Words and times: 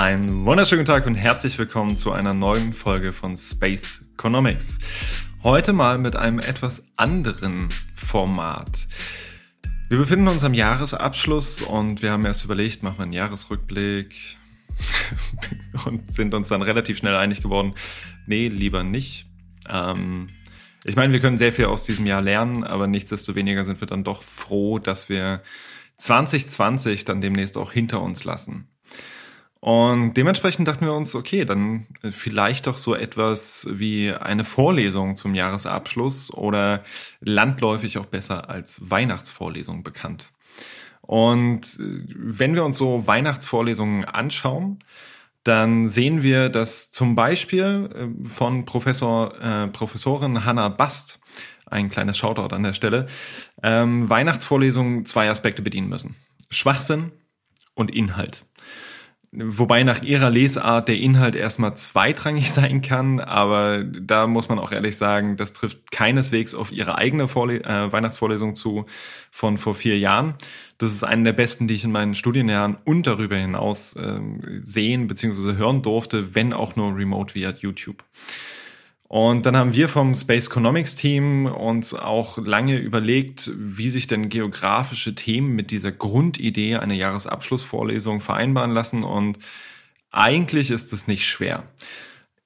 Einen 0.00 0.46
wunderschönen 0.46 0.86
Tag 0.86 1.04
und 1.04 1.14
herzlich 1.14 1.58
willkommen 1.58 1.94
zu 1.94 2.10
einer 2.10 2.32
neuen 2.32 2.72
Folge 2.72 3.12
von 3.12 3.36
Space 3.36 4.06
Economics. 4.14 4.78
Heute 5.42 5.74
mal 5.74 5.98
mit 5.98 6.16
einem 6.16 6.38
etwas 6.38 6.82
anderen 6.96 7.68
Format. 7.96 8.88
Wir 9.90 9.98
befinden 9.98 10.28
uns 10.28 10.42
am 10.42 10.54
Jahresabschluss 10.54 11.60
und 11.60 12.00
wir 12.00 12.12
haben 12.12 12.24
erst 12.24 12.46
überlegt, 12.46 12.82
machen 12.82 12.96
wir 12.96 13.02
einen 13.02 13.12
Jahresrückblick 13.12 14.38
und 15.84 16.10
sind 16.10 16.32
uns 16.32 16.48
dann 16.48 16.62
relativ 16.62 16.96
schnell 16.96 17.16
einig 17.16 17.42
geworden, 17.42 17.74
nee, 18.26 18.48
lieber 18.48 18.82
nicht. 18.82 19.26
Ähm, 19.68 20.28
ich 20.86 20.96
meine, 20.96 21.12
wir 21.12 21.20
können 21.20 21.36
sehr 21.36 21.52
viel 21.52 21.66
aus 21.66 21.82
diesem 21.82 22.06
Jahr 22.06 22.22
lernen, 22.22 22.64
aber 22.64 22.86
nichtsdestoweniger 22.86 23.64
sind 23.64 23.82
wir 23.82 23.86
dann 23.86 24.02
doch 24.02 24.22
froh, 24.22 24.78
dass 24.78 25.10
wir 25.10 25.42
2020 25.98 27.04
dann 27.04 27.20
demnächst 27.20 27.58
auch 27.58 27.70
hinter 27.70 28.00
uns 28.00 28.24
lassen. 28.24 28.66
Und 29.60 30.14
dementsprechend 30.14 30.66
dachten 30.66 30.86
wir 30.86 30.94
uns, 30.94 31.14
okay, 31.14 31.44
dann 31.44 31.86
vielleicht 32.10 32.66
doch 32.66 32.78
so 32.78 32.94
etwas 32.94 33.68
wie 33.70 34.10
eine 34.10 34.44
Vorlesung 34.44 35.16
zum 35.16 35.34
Jahresabschluss 35.34 36.32
oder 36.32 36.82
landläufig 37.20 37.98
auch 37.98 38.06
besser 38.06 38.48
als 38.48 38.90
Weihnachtsvorlesung 38.90 39.82
bekannt. 39.82 40.32
Und 41.02 41.76
wenn 41.78 42.54
wir 42.54 42.64
uns 42.64 42.78
so 42.78 43.06
Weihnachtsvorlesungen 43.06 44.06
anschauen, 44.06 44.78
dann 45.44 45.88
sehen 45.88 46.22
wir, 46.22 46.48
dass 46.48 46.90
zum 46.92 47.14
Beispiel 47.16 47.90
äh, 47.94 48.28
von 48.28 48.64
Professor, 48.64 49.34
äh, 49.40 49.68
Professorin 49.68 50.44
Hannah 50.44 50.68
Bast, 50.68 51.18
ein 51.66 51.88
kleines 51.88 52.18
Shoutout 52.18 52.54
an 52.54 52.62
der 52.62 52.72
Stelle, 52.72 53.06
ähm, 53.62 54.08
Weihnachtsvorlesungen 54.08 55.06
zwei 55.06 55.30
Aspekte 55.30 55.62
bedienen 55.62 55.88
müssen. 55.88 56.16
Schwachsinn 56.50 57.12
und 57.74 57.90
Inhalt. 57.90 58.44
Wobei 59.32 59.84
nach 59.84 60.02
ihrer 60.02 60.28
Lesart 60.28 60.88
der 60.88 60.96
Inhalt 60.96 61.36
erstmal 61.36 61.76
zweitrangig 61.76 62.50
sein 62.52 62.82
kann, 62.82 63.20
aber 63.20 63.84
da 63.84 64.26
muss 64.26 64.48
man 64.48 64.58
auch 64.58 64.72
ehrlich 64.72 64.96
sagen, 64.96 65.36
das 65.36 65.52
trifft 65.52 65.92
keineswegs 65.92 66.54
auf 66.54 66.72
ihre 66.72 66.98
eigene 66.98 67.28
Vorle 67.28 67.62
äh, 67.62 67.92
Weihnachtsvorlesung 67.92 68.56
zu 68.56 68.86
von 69.30 69.56
vor 69.56 69.74
vier 69.74 69.98
Jahren. 69.98 70.34
Das 70.78 70.90
ist 70.92 71.04
eine 71.04 71.22
der 71.22 71.32
besten, 71.32 71.68
die 71.68 71.74
ich 71.74 71.84
in 71.84 71.92
meinen 71.92 72.16
Studienjahren 72.16 72.78
und 72.84 73.06
darüber 73.06 73.36
hinaus 73.36 73.94
äh, 73.94 74.18
sehen 74.62 75.06
bzw. 75.06 75.56
hören 75.56 75.82
durfte, 75.82 76.34
wenn 76.34 76.52
auch 76.52 76.74
nur 76.74 76.96
remote 76.96 77.36
via 77.36 77.52
YouTube. 77.52 78.02
Und 79.12 79.44
dann 79.44 79.56
haben 79.56 79.74
wir 79.74 79.88
vom 79.88 80.14
Space 80.14 80.46
Economics 80.46 80.94
Team 80.94 81.46
uns 81.46 81.94
auch 81.94 82.38
lange 82.38 82.78
überlegt, 82.78 83.50
wie 83.56 83.90
sich 83.90 84.06
denn 84.06 84.28
geografische 84.28 85.16
Themen 85.16 85.56
mit 85.56 85.72
dieser 85.72 85.90
Grundidee 85.90 86.76
einer 86.76 86.94
Jahresabschlussvorlesung 86.94 88.20
vereinbaren 88.20 88.70
lassen. 88.70 89.02
Und 89.02 89.40
eigentlich 90.12 90.70
ist 90.70 90.92
es 90.92 91.08
nicht 91.08 91.26
schwer. 91.26 91.64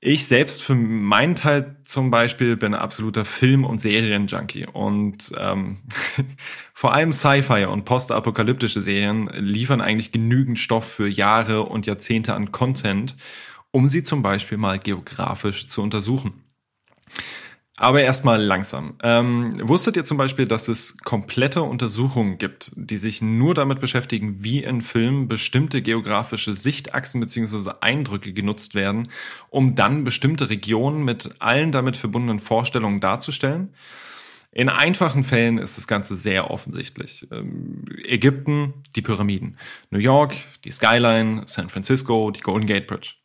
Ich 0.00 0.26
selbst 0.26 0.62
für 0.62 0.74
meinen 0.74 1.34
Teil 1.34 1.76
zum 1.82 2.10
Beispiel 2.10 2.56
bin 2.56 2.72
absoluter 2.72 3.26
Film- 3.26 3.66
und 3.66 3.82
Serienjunkie 3.82 4.66
und 4.66 5.32
ähm, 5.36 5.82
vor 6.72 6.94
allem 6.94 7.12
Sci-Fi 7.12 7.66
und 7.66 7.84
postapokalyptische 7.84 8.80
Serien 8.80 9.28
liefern 9.34 9.82
eigentlich 9.82 10.12
genügend 10.12 10.58
Stoff 10.58 10.90
für 10.90 11.08
Jahre 11.08 11.64
und 11.64 11.84
Jahrzehnte 11.84 12.32
an 12.32 12.52
Content, 12.52 13.18
um 13.70 13.86
sie 13.86 14.02
zum 14.02 14.22
Beispiel 14.22 14.56
mal 14.56 14.78
geografisch 14.78 15.68
zu 15.68 15.82
untersuchen. 15.82 16.43
Aber 17.76 18.02
erstmal 18.02 18.40
langsam. 18.40 18.94
Ähm, 19.02 19.52
wusstet 19.60 19.96
ihr 19.96 20.04
zum 20.04 20.16
Beispiel, 20.16 20.46
dass 20.46 20.68
es 20.68 20.96
komplette 20.98 21.62
Untersuchungen 21.62 22.38
gibt, 22.38 22.70
die 22.76 22.96
sich 22.96 23.20
nur 23.20 23.52
damit 23.54 23.80
beschäftigen, 23.80 24.44
wie 24.44 24.62
in 24.62 24.80
Filmen 24.80 25.26
bestimmte 25.26 25.82
geografische 25.82 26.54
Sichtachsen 26.54 27.20
bzw. 27.20 27.72
Eindrücke 27.80 28.32
genutzt 28.32 28.76
werden, 28.76 29.08
um 29.50 29.74
dann 29.74 30.04
bestimmte 30.04 30.50
Regionen 30.50 31.04
mit 31.04 31.30
allen 31.40 31.72
damit 31.72 31.96
verbundenen 31.96 32.38
Vorstellungen 32.38 33.00
darzustellen? 33.00 33.74
In 34.52 34.68
einfachen 34.68 35.24
Fällen 35.24 35.58
ist 35.58 35.76
das 35.76 35.88
Ganze 35.88 36.14
sehr 36.14 36.52
offensichtlich. 36.52 37.26
Ähm, 37.32 37.86
Ägypten, 38.04 38.74
die 38.94 39.02
Pyramiden. 39.02 39.58
New 39.90 39.98
York, 39.98 40.36
die 40.64 40.70
Skyline, 40.70 41.42
San 41.46 41.68
Francisco, 41.68 42.30
die 42.30 42.40
Golden 42.40 42.68
Gate 42.68 42.86
Bridge. 42.86 43.16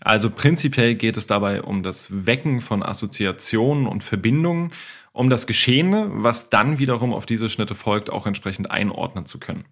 Also 0.00 0.30
prinzipiell 0.30 0.94
geht 0.94 1.16
es 1.16 1.26
dabei 1.26 1.62
um 1.62 1.82
das 1.82 2.26
Wecken 2.26 2.60
von 2.60 2.82
Assoziationen 2.82 3.86
und 3.86 4.02
Verbindungen, 4.02 4.72
um 5.12 5.28
das 5.28 5.46
Geschehene, 5.46 6.08
was 6.10 6.50
dann 6.50 6.78
wiederum 6.78 7.12
auf 7.12 7.26
diese 7.26 7.48
Schnitte 7.48 7.74
folgt, 7.74 8.10
auch 8.10 8.26
entsprechend 8.26 8.70
einordnen 8.70 9.26
zu 9.26 9.38
können. 9.38 9.64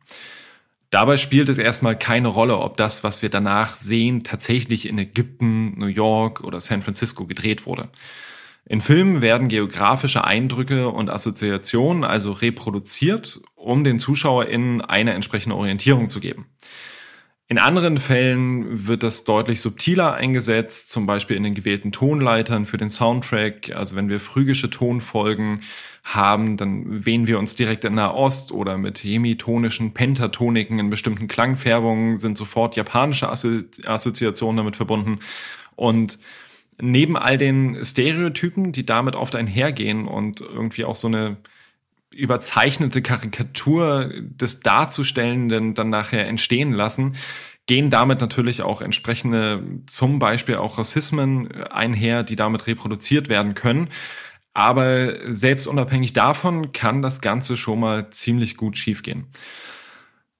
Dabei 0.90 1.18
spielt 1.18 1.48
es 1.48 1.58
erstmal 1.58 1.98
keine 1.98 2.28
Rolle, 2.28 2.58
ob 2.58 2.76
das, 2.78 3.04
was 3.04 3.20
wir 3.20 3.28
danach 3.28 3.76
sehen, 3.76 4.24
tatsächlich 4.24 4.88
in 4.88 4.98
Ägypten, 4.98 5.78
New 5.78 5.86
York 5.86 6.42
oder 6.42 6.60
San 6.60 6.82
Francisco 6.82 7.26
gedreht 7.26 7.66
wurde. 7.66 7.90
In 8.64 8.80
Filmen 8.80 9.22
werden 9.22 9.48
geografische 9.48 10.24
Eindrücke 10.24 10.88
und 10.88 11.08
Assoziationen 11.10 12.04
also 12.04 12.32
reproduziert, 12.32 13.40
um 13.54 13.84
den 13.84 13.98
ZuschauerInnen 13.98 14.80
eine 14.82 15.12
entsprechende 15.12 15.56
Orientierung 15.56 16.08
zu 16.10 16.20
geben. 16.20 16.46
In 17.50 17.56
anderen 17.56 17.96
Fällen 17.96 18.86
wird 18.86 19.02
das 19.02 19.24
deutlich 19.24 19.62
subtiler 19.62 20.12
eingesetzt, 20.12 20.90
zum 20.90 21.06
Beispiel 21.06 21.34
in 21.34 21.44
den 21.44 21.54
gewählten 21.54 21.92
Tonleitern 21.92 22.66
für 22.66 22.76
den 22.76 22.90
Soundtrack. 22.90 23.74
Also 23.74 23.96
wenn 23.96 24.10
wir 24.10 24.20
phrygische 24.20 24.68
Tonfolgen 24.68 25.60
haben, 26.04 26.58
dann 26.58 27.06
wählen 27.06 27.26
wir 27.26 27.38
uns 27.38 27.56
direkt 27.56 27.86
in 27.86 27.94
Nahost 27.94 28.52
oder 28.52 28.76
mit 28.76 28.98
hemitonischen 28.98 29.94
Pentatoniken 29.94 30.78
in 30.78 30.90
bestimmten 30.90 31.26
Klangfärbungen 31.26 32.18
sind 32.18 32.36
sofort 32.36 32.76
japanische 32.76 33.30
Assoziationen 33.30 34.58
damit 34.58 34.76
verbunden. 34.76 35.20
Und 35.74 36.18
neben 36.78 37.16
all 37.16 37.38
den 37.38 37.82
Stereotypen, 37.82 38.72
die 38.72 38.84
damit 38.84 39.16
oft 39.16 39.34
einhergehen 39.34 40.06
und 40.06 40.42
irgendwie 40.42 40.84
auch 40.84 40.96
so 40.96 41.08
eine 41.08 41.38
überzeichnete 42.14 43.02
Karikatur 43.02 44.10
des 44.14 44.60
Darzustellenden 44.60 45.74
dann 45.74 45.90
nachher 45.90 46.26
entstehen 46.26 46.72
lassen, 46.72 47.16
gehen 47.66 47.90
damit 47.90 48.20
natürlich 48.20 48.62
auch 48.62 48.80
entsprechende, 48.80 49.62
zum 49.86 50.18
Beispiel 50.18 50.56
auch 50.56 50.78
Rassismen 50.78 51.52
einher, 51.64 52.22
die 52.22 52.36
damit 52.36 52.66
reproduziert 52.66 53.28
werden 53.28 53.54
können. 53.54 53.90
Aber 54.54 55.14
selbst 55.32 55.68
unabhängig 55.68 56.14
davon 56.14 56.72
kann 56.72 57.02
das 57.02 57.20
Ganze 57.20 57.56
schon 57.56 57.80
mal 57.80 58.10
ziemlich 58.10 58.56
gut 58.56 58.76
schiefgehen. 58.76 59.26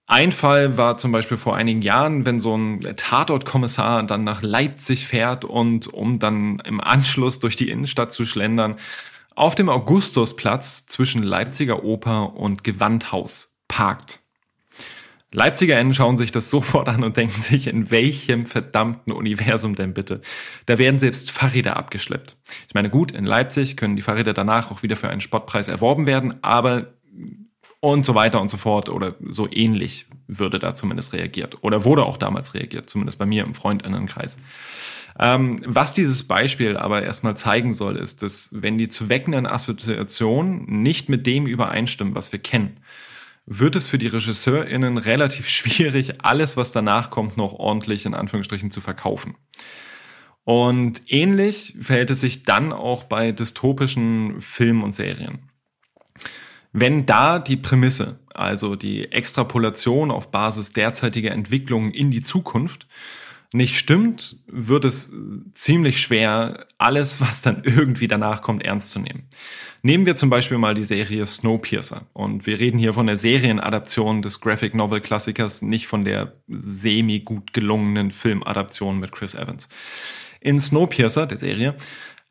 Ein 0.07 0.33
Fall 0.33 0.79
war 0.79 0.97
zum 0.97 1.13
Beispiel 1.13 1.37
vor 1.37 1.55
einigen 1.55 1.83
Jahren, 1.83 2.25
wenn 2.25 2.41
so 2.41 2.57
ein 2.57 2.81
Tatortkommissar 2.97 4.05
dann 4.05 4.25
nach 4.25 4.41
Leipzig 4.41 5.07
fährt 5.07 5.45
und 5.45 5.87
um 5.87 6.19
dann 6.19 6.61
im 6.65 6.81
Anschluss 6.81 7.41
durch 7.41 7.57
die 7.57 7.69
Innenstadt 7.69 8.11
zu 8.11 8.25
schlendern, 8.25 8.77
auf 9.39 9.55
dem 9.55 9.69
Augustusplatz 9.69 10.87
zwischen 10.87 11.23
Leipziger 11.23 11.85
Oper 11.85 12.35
und 12.35 12.65
Gewandhaus 12.65 13.57
parkt. 13.69 14.21
LeipzigerInnen 15.31 15.95
schauen 15.95 16.19
sich 16.19 16.33
das 16.33 16.51
sofort 16.51 16.89
an 16.89 17.05
und 17.05 17.17
denken 17.17 17.41
sich, 17.41 17.69
in 17.69 17.91
welchem 17.91 18.47
verdammten 18.47 19.13
Universum 19.13 19.77
denn 19.77 19.95
bitte? 19.95 20.23
Da 20.67 20.79
werden 20.79 20.99
selbst 20.99 21.31
Fahrräder 21.31 21.77
abgeschleppt. 21.77 22.37
Ich 22.67 22.75
meine, 22.75 22.91
gut, 22.91 23.13
in 23.13 23.25
Leipzig 23.25 23.77
können 23.77 23.95
die 23.95 24.03
Fahrräder 24.03 24.33
danach 24.33 24.73
auch 24.73 24.83
wieder 24.83 24.97
für 24.97 25.09
einen 25.09 25.21
Spottpreis 25.21 25.69
erworben 25.69 26.07
werden, 26.07 26.43
aber 26.43 26.95
und 27.81 28.05
so 28.05 28.17
weiter 28.17 28.41
und 28.41 28.51
so 28.51 28.57
fort 28.57 28.89
oder 28.89 29.15
so 29.29 29.49
ähnlich 29.49 30.07
würde 30.27 30.59
da 30.59 30.75
zumindest 30.75 31.13
reagiert 31.13 31.63
oder 31.63 31.85
wurde 31.85 32.05
auch 32.07 32.17
damals 32.17 32.55
reagiert, 32.55 32.91
zumindest 32.91 33.21
bei 33.21 33.27
mir 33.27 33.45
im 33.45 33.55
Freundinnenkreis. 33.55 34.37
Ähm, 35.19 35.61
was 35.65 35.93
dieses 35.93 36.27
Beispiel 36.27 36.77
aber 36.77 37.03
erstmal 37.03 37.37
zeigen 37.37 37.75
soll, 37.75 37.97
ist, 37.97 38.23
dass 38.23 38.51
wenn 38.53 38.79
die 38.79 38.89
zu 38.89 39.09
weckenden 39.09 39.47
Assoziationen 39.47 40.83
nicht 40.83 41.09
mit 41.09 41.27
dem 41.27 41.47
übereinstimmen, 41.47 42.15
was 42.15 42.31
wir 42.31 42.39
kennen, 42.39 42.79
wird 43.47 43.77
es 43.77 43.87
für 43.87 43.99
die 43.99 44.07
RegisseurInnen 44.07 44.99
relativ 44.99 45.49
schwierig, 45.49 46.25
alles, 46.25 46.57
was 46.57 46.71
danach 46.71 47.11
kommt, 47.11 47.37
noch 47.37 47.55
ordentlich 47.55 48.07
in 48.07 48.15
Anführungsstrichen 48.15 48.71
zu 48.71 48.81
verkaufen. 48.81 49.35
Und 50.45 51.03
ähnlich 51.09 51.75
verhält 51.81 52.11
es 52.11 52.21
sich 52.21 52.45
dann 52.45 52.73
auch 52.73 53.05
bei 53.05 53.33
dystopischen 53.33 54.41
Filmen 54.41 54.83
und 54.83 54.93
Serien. 54.93 55.51
Wenn 56.73 57.07
da 57.07 57.39
die 57.39 57.57
Prämisse, 57.57 58.19
also 58.33 58.77
die 58.77 59.11
Extrapolation 59.13 60.11
auf 60.11 60.31
Basis 60.31 60.71
derzeitiger 60.71 61.33
Entwicklungen 61.33 61.91
in 61.91 62.11
die 62.11 62.23
Zukunft, 62.23 62.87
nicht 63.53 63.79
stimmt, 63.79 64.37
wird 64.47 64.85
es 64.85 65.11
ziemlich 65.53 66.01
schwer, 66.01 66.67
alles, 66.77 67.21
was 67.21 67.41
dann 67.41 67.63
irgendwie 67.65 68.09
danach 68.09 68.43
kommt, 68.43 68.63
ernst 68.63 68.91
zu 68.91 68.99
nehmen. 68.99 69.29
Nehmen 69.83 70.07
wir 70.07 70.17
zum 70.17 70.29
Beispiel 70.29 70.59
mal 70.59 70.75
die 70.75 70.85
Serie 70.85 71.25
Snowpiercer. 71.25 72.07
Und 72.13 72.47
wir 72.47 72.59
reden 72.59 72.79
hier 72.79 72.93
von 72.93 73.07
der 73.07 73.17
Serienadaption 73.17 74.23
des 74.23 74.41
Graphic 74.41 74.75
Novel 74.75 75.01
Klassikers, 75.01 75.63
nicht 75.63 75.87
von 75.87 76.05
der 76.05 76.35
semi-gut 76.49 77.53
gelungenen 77.53 78.11
Filmadaption 78.11 78.99
mit 78.99 79.13
Chris 79.13 79.35
Evans. 79.35 79.69
In 80.41 80.61
Snowpiercer, 80.61 81.27
der 81.27 81.39
Serie, 81.39 81.77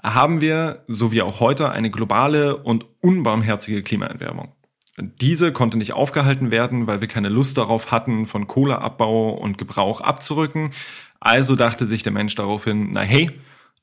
haben 0.04 0.42
wir, 0.42 0.84
so 0.88 1.12
wie 1.12 1.22
auch 1.22 1.40
heute, 1.40 1.72
eine 1.72 1.90
globale 1.90 2.58
und 2.58 2.86
unbarmherzige 3.02 3.82
Klimaerwärmung. 3.82 4.54
Diese 5.00 5.52
konnte 5.52 5.78
nicht 5.78 5.94
aufgehalten 5.94 6.50
werden, 6.50 6.88
weil 6.88 7.02
wir 7.02 7.08
keine 7.08 7.30
Lust 7.30 7.58
darauf 7.58 7.92
hatten, 7.92 8.26
von 8.26 8.48
Kohleabbau 8.48 9.30
und 9.30 9.58
Gebrauch 9.58 10.02
abzurücken. 10.02 10.72
Also 11.20 11.56
dachte 11.56 11.86
sich 11.86 12.02
der 12.02 12.12
Mensch 12.12 12.34
daraufhin, 12.36 12.90
na 12.94 13.02
hey, 13.02 13.30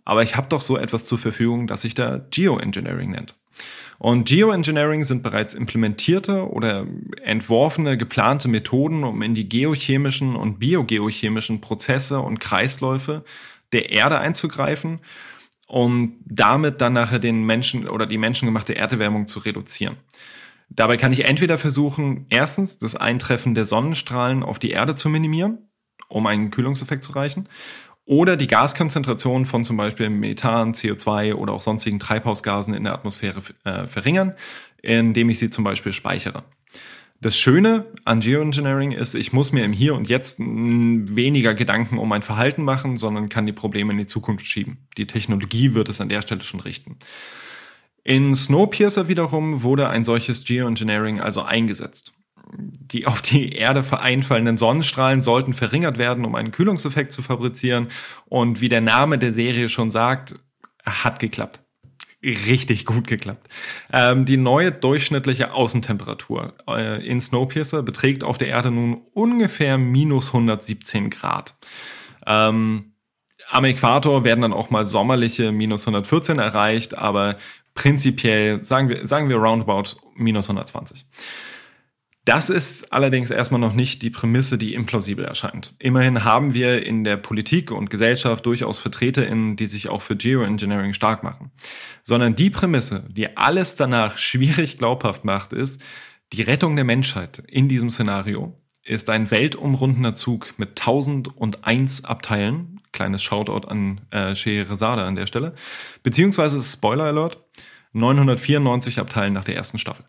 aber 0.04 0.22
ich 0.22 0.36
habe 0.36 0.48
doch 0.48 0.60
so 0.60 0.76
etwas 0.76 1.06
zur 1.06 1.18
Verfügung, 1.18 1.66
das 1.66 1.82
sich 1.82 1.94
da 1.94 2.20
Geoengineering 2.30 3.10
nennt. 3.10 3.36
Und 3.98 4.26
Geoengineering 4.26 5.04
sind 5.04 5.22
bereits 5.22 5.54
implementierte 5.54 6.50
oder 6.50 6.86
entworfene, 7.22 7.96
geplante 7.96 8.48
Methoden, 8.48 9.04
um 9.04 9.22
in 9.22 9.34
die 9.34 9.48
geochemischen 9.48 10.34
und 10.34 10.58
biogeochemischen 10.58 11.60
Prozesse 11.60 12.20
und 12.20 12.40
Kreisläufe 12.40 13.24
der 13.72 13.90
Erde 13.90 14.18
einzugreifen, 14.18 14.98
um 15.68 16.16
damit 16.24 16.80
dann 16.80 16.92
nachher 16.92 17.20
den 17.20 17.44
Menschen 17.44 17.88
oder 17.88 18.06
die 18.06 18.18
menschengemachte 18.18 18.74
Erderwärmung 18.74 19.26
zu 19.26 19.38
reduzieren. 19.38 19.96
Dabei 20.70 20.96
kann 20.96 21.12
ich 21.12 21.24
entweder 21.24 21.58
versuchen, 21.58 22.26
erstens 22.30 22.78
das 22.78 22.96
Eintreffen 22.96 23.54
der 23.54 23.64
Sonnenstrahlen 23.64 24.42
auf 24.42 24.58
die 24.58 24.70
Erde 24.70 24.94
zu 24.94 25.08
minimieren, 25.08 25.70
um 26.08 26.26
einen 26.26 26.50
Kühlungseffekt 26.50 27.04
zu 27.04 27.12
erreichen, 27.12 27.48
oder 28.06 28.36
die 28.36 28.46
Gaskonzentration 28.46 29.46
von 29.46 29.64
zum 29.64 29.76
Beispiel 29.76 30.10
Methan, 30.10 30.74
CO2 30.74 31.34
oder 31.34 31.54
auch 31.54 31.62
sonstigen 31.62 31.98
Treibhausgasen 31.98 32.74
in 32.74 32.84
der 32.84 32.92
Atmosphäre 32.92 33.40
äh, 33.64 33.86
verringern, 33.86 34.34
indem 34.82 35.30
ich 35.30 35.38
sie 35.38 35.48
zum 35.48 35.64
Beispiel 35.64 35.92
speichere. 35.92 36.44
Das 37.20 37.38
Schöne 37.38 37.86
an 38.04 38.20
Geoengineering 38.20 38.92
ist, 38.92 39.14
ich 39.14 39.32
muss 39.32 39.52
mir 39.52 39.64
im 39.64 39.72
Hier 39.72 39.94
und 39.94 40.10
Jetzt 40.10 40.38
weniger 40.38 41.54
Gedanken 41.54 41.96
um 41.96 42.08
mein 42.08 42.20
Verhalten 42.20 42.62
machen, 42.62 42.98
sondern 42.98 43.30
kann 43.30 43.46
die 43.46 43.52
Probleme 43.52 43.92
in 43.92 43.98
die 43.98 44.06
Zukunft 44.06 44.46
schieben. 44.46 44.86
Die 44.98 45.06
Technologie 45.06 45.72
wird 45.72 45.88
es 45.88 46.02
an 46.02 46.10
der 46.10 46.20
Stelle 46.20 46.42
schon 46.42 46.60
richten. 46.60 46.98
In 48.04 48.36
Snowpiercer 48.36 49.08
wiederum 49.08 49.62
wurde 49.62 49.88
ein 49.88 50.04
solches 50.04 50.44
Geoengineering 50.44 51.20
also 51.20 51.42
eingesetzt 51.42 52.12
die 52.56 53.06
auf 53.06 53.22
die 53.22 53.52
Erde 53.52 53.82
vereinfallenden 53.82 54.56
Sonnenstrahlen 54.56 55.22
sollten 55.22 55.54
verringert 55.54 55.98
werden, 55.98 56.24
um 56.24 56.34
einen 56.34 56.52
Kühlungseffekt 56.52 57.12
zu 57.12 57.22
fabrizieren. 57.22 57.88
Und 58.26 58.60
wie 58.60 58.68
der 58.68 58.80
Name 58.80 59.18
der 59.18 59.32
Serie 59.32 59.68
schon 59.68 59.90
sagt, 59.90 60.36
hat 60.84 61.18
geklappt. 61.18 61.60
Richtig 62.22 62.86
gut 62.86 63.06
geklappt. 63.06 63.48
Ähm, 63.92 64.24
die 64.24 64.38
neue 64.38 64.72
durchschnittliche 64.72 65.52
Außentemperatur 65.52 66.54
äh, 66.68 67.06
in 67.06 67.20
Snowpiercer 67.20 67.82
beträgt 67.82 68.24
auf 68.24 68.38
der 68.38 68.48
Erde 68.48 68.70
nun 68.70 69.02
ungefähr 69.12 69.76
minus 69.76 70.28
117 70.28 71.10
Grad. 71.10 71.54
Ähm, 72.26 72.92
am 73.50 73.64
Äquator 73.66 74.24
werden 74.24 74.40
dann 74.40 74.54
auch 74.54 74.70
mal 74.70 74.86
sommerliche 74.86 75.52
minus 75.52 75.82
114 75.86 76.38
erreicht, 76.38 76.96
aber 76.96 77.36
prinzipiell 77.74 78.62
sagen 78.62 78.88
wir, 78.88 79.06
sagen 79.06 79.28
wir 79.28 79.36
roundabout 79.36 79.96
minus 80.16 80.48
120. 80.48 81.06
Das 82.24 82.48
ist 82.48 82.90
allerdings 82.90 83.30
erstmal 83.30 83.60
noch 83.60 83.74
nicht 83.74 84.00
die 84.00 84.08
Prämisse, 84.08 84.56
die 84.56 84.72
implausibel 84.72 85.26
erscheint. 85.26 85.74
Immerhin 85.78 86.24
haben 86.24 86.54
wir 86.54 86.86
in 86.86 87.04
der 87.04 87.18
Politik 87.18 87.70
und 87.70 87.90
Gesellschaft 87.90 88.46
durchaus 88.46 88.78
VertreterInnen, 88.78 89.56
die 89.56 89.66
sich 89.66 89.90
auch 89.90 90.00
für 90.00 90.16
Geoengineering 90.16 90.94
stark 90.94 91.22
machen. 91.22 91.50
Sondern 92.02 92.34
die 92.34 92.48
Prämisse, 92.48 93.04
die 93.10 93.36
alles 93.36 93.76
danach 93.76 94.16
schwierig 94.16 94.78
glaubhaft 94.78 95.26
macht, 95.26 95.52
ist, 95.52 95.82
die 96.32 96.40
Rettung 96.40 96.76
der 96.76 96.86
Menschheit 96.86 97.42
in 97.46 97.68
diesem 97.68 97.90
Szenario 97.90 98.58
ist 98.84 99.10
ein 99.10 99.30
weltumrundender 99.30 100.14
Zug 100.14 100.54
mit 100.58 100.80
1001 100.80 102.04
Abteilen. 102.04 102.80
Kleines 102.92 103.22
Shoutout 103.22 103.68
an 103.68 104.00
äh, 104.12 104.34
Scheherazade 104.34 105.02
an 105.02 105.14
der 105.14 105.26
Stelle. 105.26 105.54
Beziehungsweise, 106.02 106.62
Spoiler 106.62 107.04
Alert, 107.04 107.43
994 107.94 108.98
Abteilen 108.98 109.32
nach 109.32 109.44
der 109.44 109.56
ersten 109.56 109.78
Staffel. 109.78 110.04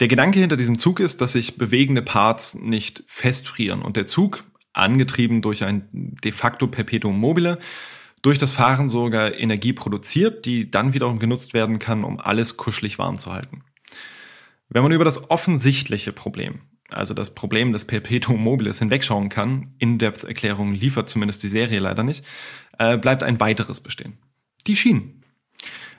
Der 0.00 0.08
Gedanke 0.08 0.40
hinter 0.40 0.56
diesem 0.56 0.78
Zug 0.78 1.00
ist, 1.00 1.20
dass 1.20 1.32
sich 1.32 1.56
bewegende 1.56 2.02
Parts 2.02 2.54
nicht 2.54 3.02
festfrieren 3.06 3.80
und 3.80 3.96
der 3.96 4.06
Zug, 4.06 4.44
angetrieben 4.74 5.40
durch 5.40 5.64
ein 5.64 5.88
de 5.92 6.32
facto 6.32 6.66
Perpetuum 6.66 7.18
mobile, 7.18 7.58
durch 8.20 8.38
das 8.38 8.52
Fahren 8.52 8.88
sogar 8.88 9.38
Energie 9.38 9.72
produziert, 9.72 10.44
die 10.44 10.70
dann 10.70 10.92
wiederum 10.92 11.18
genutzt 11.18 11.54
werden 11.54 11.78
kann, 11.78 12.04
um 12.04 12.20
alles 12.20 12.56
kuschelig 12.58 12.98
warm 12.98 13.16
zu 13.16 13.32
halten. 13.32 13.62
Wenn 14.68 14.82
man 14.82 14.92
über 14.92 15.04
das 15.04 15.30
offensichtliche 15.30 16.12
Problem, 16.12 16.60
also 16.88 17.14
das 17.14 17.34
Problem 17.34 17.72
des 17.72 17.84
Perpetuum 17.84 18.42
mobiles 18.42 18.80
hinwegschauen 18.80 19.28
kann, 19.28 19.74
In-Depth-Erklärungen 19.78 20.74
liefert 20.74 21.08
zumindest 21.08 21.42
die 21.42 21.48
Serie 21.48 21.78
leider 21.78 22.02
nicht, 22.02 22.24
äh, 22.78 22.98
bleibt 22.98 23.22
ein 23.22 23.40
weiteres 23.40 23.80
bestehen. 23.80 24.18
Die 24.66 24.76
Schienen. 24.76 25.15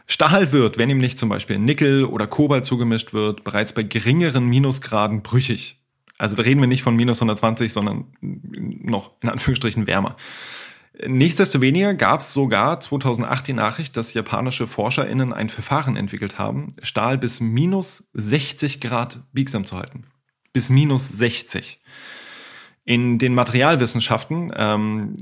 Stahl 0.08 0.54
wird, 0.54 0.78
wenn 0.78 0.90
ihm 0.90 1.00
nicht 1.00 1.20
zum 1.20 1.30
Beispiel 1.30 1.60
Nickel 1.60 2.06
oder 2.06 2.28
Kobalt 2.28 2.66
zugemischt 2.66 3.14
wird, 3.14 3.44
bereits 3.44 3.74
bei 3.74 3.84
geringeren 3.84 4.46
Minusgraden 4.48 5.22
brüchig. 5.22 5.82
Also 6.18 6.36
da 6.36 6.44
reden 6.44 6.62
wir 6.62 6.68
nicht 6.68 6.82
von 6.82 6.96
minus 6.96 7.18
120, 7.18 7.72
sondern 7.72 8.06
noch 8.22 9.12
in 9.22 9.30
Anführungsstrichen 9.30 9.86
wärmer. 9.86 10.16
Nichtsdestoweniger 11.06 11.94
gab 11.94 12.22
es 12.22 12.34
sogar 12.34 12.80
2008 12.80 13.48
die 13.48 13.54
Nachricht, 13.54 13.98
dass 13.98 14.16
japanische 14.16 14.66
ForscherInnen 14.66 15.32
ein 15.32 15.50
Verfahren 15.50 15.96
entwickelt 15.96 16.40
haben, 16.40 16.74
Stahl 16.82 17.20
bis 17.20 17.40
minus 17.40 18.10
60 18.14 18.82
Grad 18.82 19.20
biegsam 19.32 19.66
zu 19.66 19.78
halten. 19.78 20.06
Bis 20.54 20.70
minus 20.70 21.10
60. 21.10 21.82
In 22.84 23.20
den 23.20 23.36
Materialwissenschaften 23.36 24.52
ähm, 24.56 25.14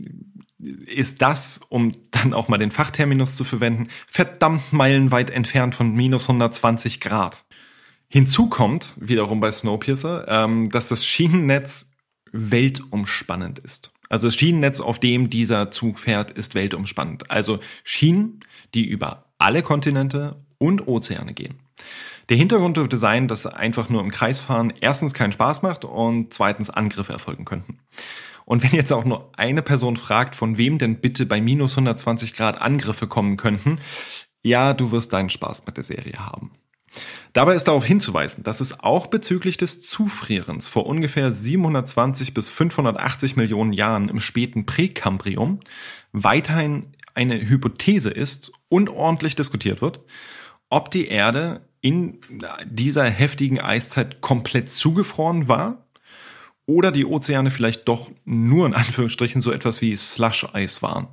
ist 0.85 1.21
das, 1.21 1.61
um 1.69 1.91
dann 2.11 2.33
auch 2.33 2.47
mal 2.47 2.57
den 2.57 2.71
Fachterminus 2.71 3.35
zu 3.35 3.43
verwenden, 3.43 3.89
verdammt 4.07 4.73
meilenweit 4.73 5.29
entfernt 5.29 5.75
von 5.75 5.93
minus 5.93 6.23
120 6.23 6.99
Grad. 6.99 7.45
Hinzu 8.07 8.47
kommt 8.47 8.95
wiederum 8.97 9.39
bei 9.39 9.51
Snowpiercer, 9.51 10.25
ähm, 10.27 10.69
dass 10.69 10.89
das 10.89 11.05
Schienennetz 11.05 11.87
weltumspannend 12.31 13.59
ist. 13.59 13.91
Also 14.09 14.27
das 14.27 14.35
Schienennetz, 14.35 14.79
auf 14.79 14.99
dem 14.99 15.29
dieser 15.29 15.71
Zug 15.71 15.99
fährt, 15.99 16.31
ist 16.31 16.55
weltumspannend. 16.55 17.31
Also 17.31 17.59
Schienen, 17.83 18.39
die 18.73 18.85
über 18.85 19.25
alle 19.37 19.63
Kontinente 19.63 20.35
und 20.57 20.87
Ozeane 20.87 21.33
gehen. 21.33 21.55
Der 22.29 22.37
Hintergrund 22.37 22.77
dürfte 22.77 22.97
sein, 22.97 23.27
dass 23.27 23.45
einfach 23.45 23.89
nur 23.89 24.01
im 24.01 24.11
Kreisfahren 24.11 24.73
erstens 24.79 25.13
keinen 25.13 25.31
Spaß 25.31 25.61
macht 25.61 25.85
und 25.85 26.33
zweitens 26.33 26.69
Angriffe 26.69 27.13
erfolgen 27.13 27.45
könnten. 27.45 27.79
Und 28.45 28.63
wenn 28.63 28.71
jetzt 28.71 28.93
auch 28.93 29.05
nur 29.05 29.31
eine 29.37 29.61
Person 29.61 29.97
fragt, 29.97 30.35
von 30.35 30.57
wem 30.57 30.77
denn 30.77 31.01
bitte 31.01 31.25
bei 31.25 31.41
minus 31.41 31.73
120 31.73 32.35
Grad 32.35 32.61
Angriffe 32.61 33.07
kommen 33.07 33.37
könnten, 33.37 33.79
ja, 34.41 34.73
du 34.73 34.91
wirst 34.91 35.11
deinen 35.11 35.29
Spaß 35.29 35.65
mit 35.65 35.77
der 35.77 35.83
Serie 35.83 36.19
haben. 36.19 36.51
Dabei 37.33 37.55
ist 37.55 37.67
darauf 37.67 37.83
hinzuweisen, 37.83 38.43
dass 38.43 38.61
es 38.61 38.79
auch 38.79 39.07
bezüglich 39.07 39.57
des 39.57 39.81
Zufrierens 39.81 40.67
vor 40.67 40.85
ungefähr 40.85 41.31
720 41.31 42.33
bis 42.33 42.47
580 42.49 43.35
Millionen 43.35 43.73
Jahren 43.73 44.07
im 44.07 44.21
späten 44.21 44.65
Präkambrium 44.65 45.59
weiterhin 46.13 46.93
eine 47.13 47.39
Hypothese 47.41 48.09
ist 48.11 48.51
und 48.69 48.89
ordentlich 48.89 49.35
diskutiert 49.35 49.81
wird, 49.81 49.99
ob 50.69 50.91
die 50.91 51.07
Erde 51.07 51.67
in 51.81 52.19
dieser 52.65 53.05
heftigen 53.05 53.59
Eiszeit 53.59 54.21
komplett 54.21 54.69
zugefroren 54.69 55.47
war 55.47 55.84
oder 56.65 56.91
die 56.91 57.05
Ozeane 57.05 57.51
vielleicht 57.51 57.87
doch 57.87 58.11
nur 58.25 58.65
in 58.65 58.73
Anführungsstrichen 58.73 59.41
so 59.41 59.51
etwas 59.51 59.81
wie 59.81 59.95
Slush-Eis 59.95 60.81
waren. 60.81 61.07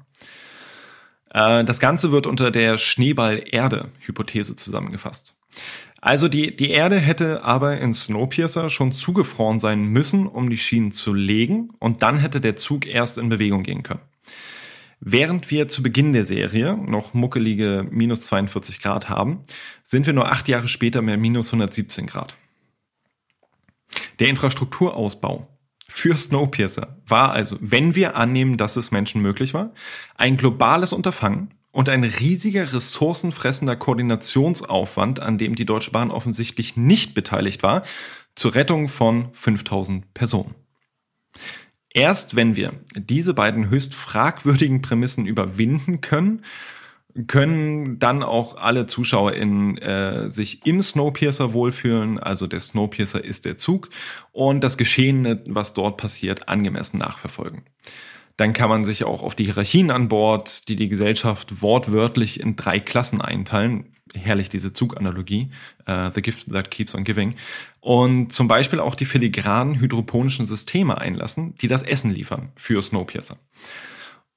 Äh, 1.31 1.65
das 1.65 1.81
Ganze 1.81 2.13
wird 2.13 2.27
unter 2.27 2.51
der 2.51 2.79
Schneeball-Erde-Hypothese 2.79 4.57
zusammengefasst. 4.57 5.37
Also 6.01 6.29
die, 6.29 6.57
die 6.57 6.71
Erde 6.71 6.99
hätte 6.99 7.45
aber 7.45 7.79
in 7.79 7.95
Snowpiercer 7.95 8.71
schon 8.71 8.93
zugefroren 8.93 9.61
sein 9.61 9.85
müssen, 9.85 10.27
um 10.27 10.51
die 10.51 10.57
Schienen 10.57 10.91
zu 10.91 11.15
legen, 11.15 11.71
und 11.79 12.03
dann 12.03 12.19
hätte 12.19 12.41
der 12.41 12.57
Zug 12.57 12.87
erst 12.87 13.19
in 13.19 13.29
Bewegung 13.29 13.63
gehen 13.63 13.83
können. 13.83 14.01
Während 14.99 15.51
wir 15.51 15.69
zu 15.69 15.83
Beginn 15.83 16.13
der 16.13 16.25
Serie 16.25 16.77
noch 16.77 17.13
muckelige 17.13 17.87
minus 17.91 18.23
42 18.23 18.81
Grad 18.81 19.09
haben, 19.09 19.41
sind 19.83 20.07
wir 20.07 20.13
nur 20.13 20.31
acht 20.31 20.49
Jahre 20.49 20.69
später 20.69 21.03
mehr 21.03 21.17
minus 21.17 21.49
117 21.49 22.07
Grad. 22.07 22.37
Der 24.19 24.29
Infrastrukturausbau 24.29 25.49
für 25.89 26.17
Snowpiercer 26.17 26.97
war 27.07 27.33
also, 27.33 27.57
wenn 27.61 27.95
wir 27.95 28.17
annehmen, 28.17 28.57
dass 28.57 28.77
es 28.77 28.91
Menschen 28.91 29.21
möglich 29.21 29.53
war, 29.53 29.73
ein 30.17 30.37
globales 30.37 30.93
Unterfangen 30.93 31.51
und 31.71 31.89
ein 31.89 32.05
riesiger 32.05 32.73
ressourcenfressender 32.73 33.77
Koordinationsaufwand, 33.77 35.21
an 35.21 35.39
dem 35.39 35.55
die 35.55 35.67
Deutsche 35.67 35.91
Bahn 35.91 36.11
offensichtlich 36.11 36.77
nicht 36.77 37.15
beteiligt 37.15 37.63
war, 37.63 37.83
zur 38.35 38.55
Rettung 38.55 38.89
von 38.89 39.29
5000 39.33 40.15
Personen. 40.15 40.55
Erst 41.91 42.37
wenn 42.37 42.57
wir 42.57 42.73
diese 42.95 43.35
beiden 43.35 43.69
höchst 43.69 43.95
fragwürdigen 43.95 44.81
Prämissen 44.81 45.27
überwinden 45.27 46.01
können 46.01 46.43
können 47.27 47.99
dann 47.99 48.23
auch 48.23 48.57
alle 48.57 48.87
ZuschauerInnen 48.87 49.79
äh, 49.79 50.31
sich 50.31 50.67
im 50.67 50.83
Snowpiercer 50.83 51.53
wohlfühlen. 51.53 52.19
Also 52.19 52.47
der 52.47 52.61
Snowpiercer 52.61 53.25
ist 53.25 53.45
der 53.45 53.57
Zug 53.57 53.91
und 54.33 54.63
das 54.63 54.79
Geschehene, 54.79 55.43
was 55.47 55.75
dort 55.75 55.97
passiert, 55.97 56.49
angemessen 56.49 56.99
nachverfolgen. 56.99 57.63
Dann 58.37 58.53
kann 58.55 58.69
man 58.69 58.85
sich 58.85 59.05
auch 59.05 59.23
auf 59.23 59.35
die 59.35 59.45
Hierarchien 59.45 59.91
an 59.91 60.09
Bord, 60.09 60.69
die 60.69 60.77
die 60.77 60.89
Gesellschaft 60.89 61.61
wortwörtlich 61.61 62.41
in 62.41 62.57
drei 62.57 62.81
Klassen 62.81 63.21
einteilen, 63.21 63.95
herrlich 64.15 64.49
diese 64.49 64.73
Zuganalogie, 64.73 65.51
uh, 65.89 66.11
The 66.15 66.23
Gift 66.23 66.51
That 66.51 66.71
Keeps 66.71 66.95
on 66.95 67.05
Giving, 67.05 67.35
und 67.81 68.33
zum 68.33 68.49
Beispiel 68.49 68.81
auch 68.81 68.95
die 68.95 69.05
filigranen 69.05 69.79
hydroponischen 69.81 70.47
Systeme 70.47 70.99
einlassen, 70.99 71.55
die 71.57 71.69
das 71.69 71.83
Essen 71.83 72.11
liefern 72.11 72.53
für 72.57 72.83
Snowpiercer. 72.83 73.37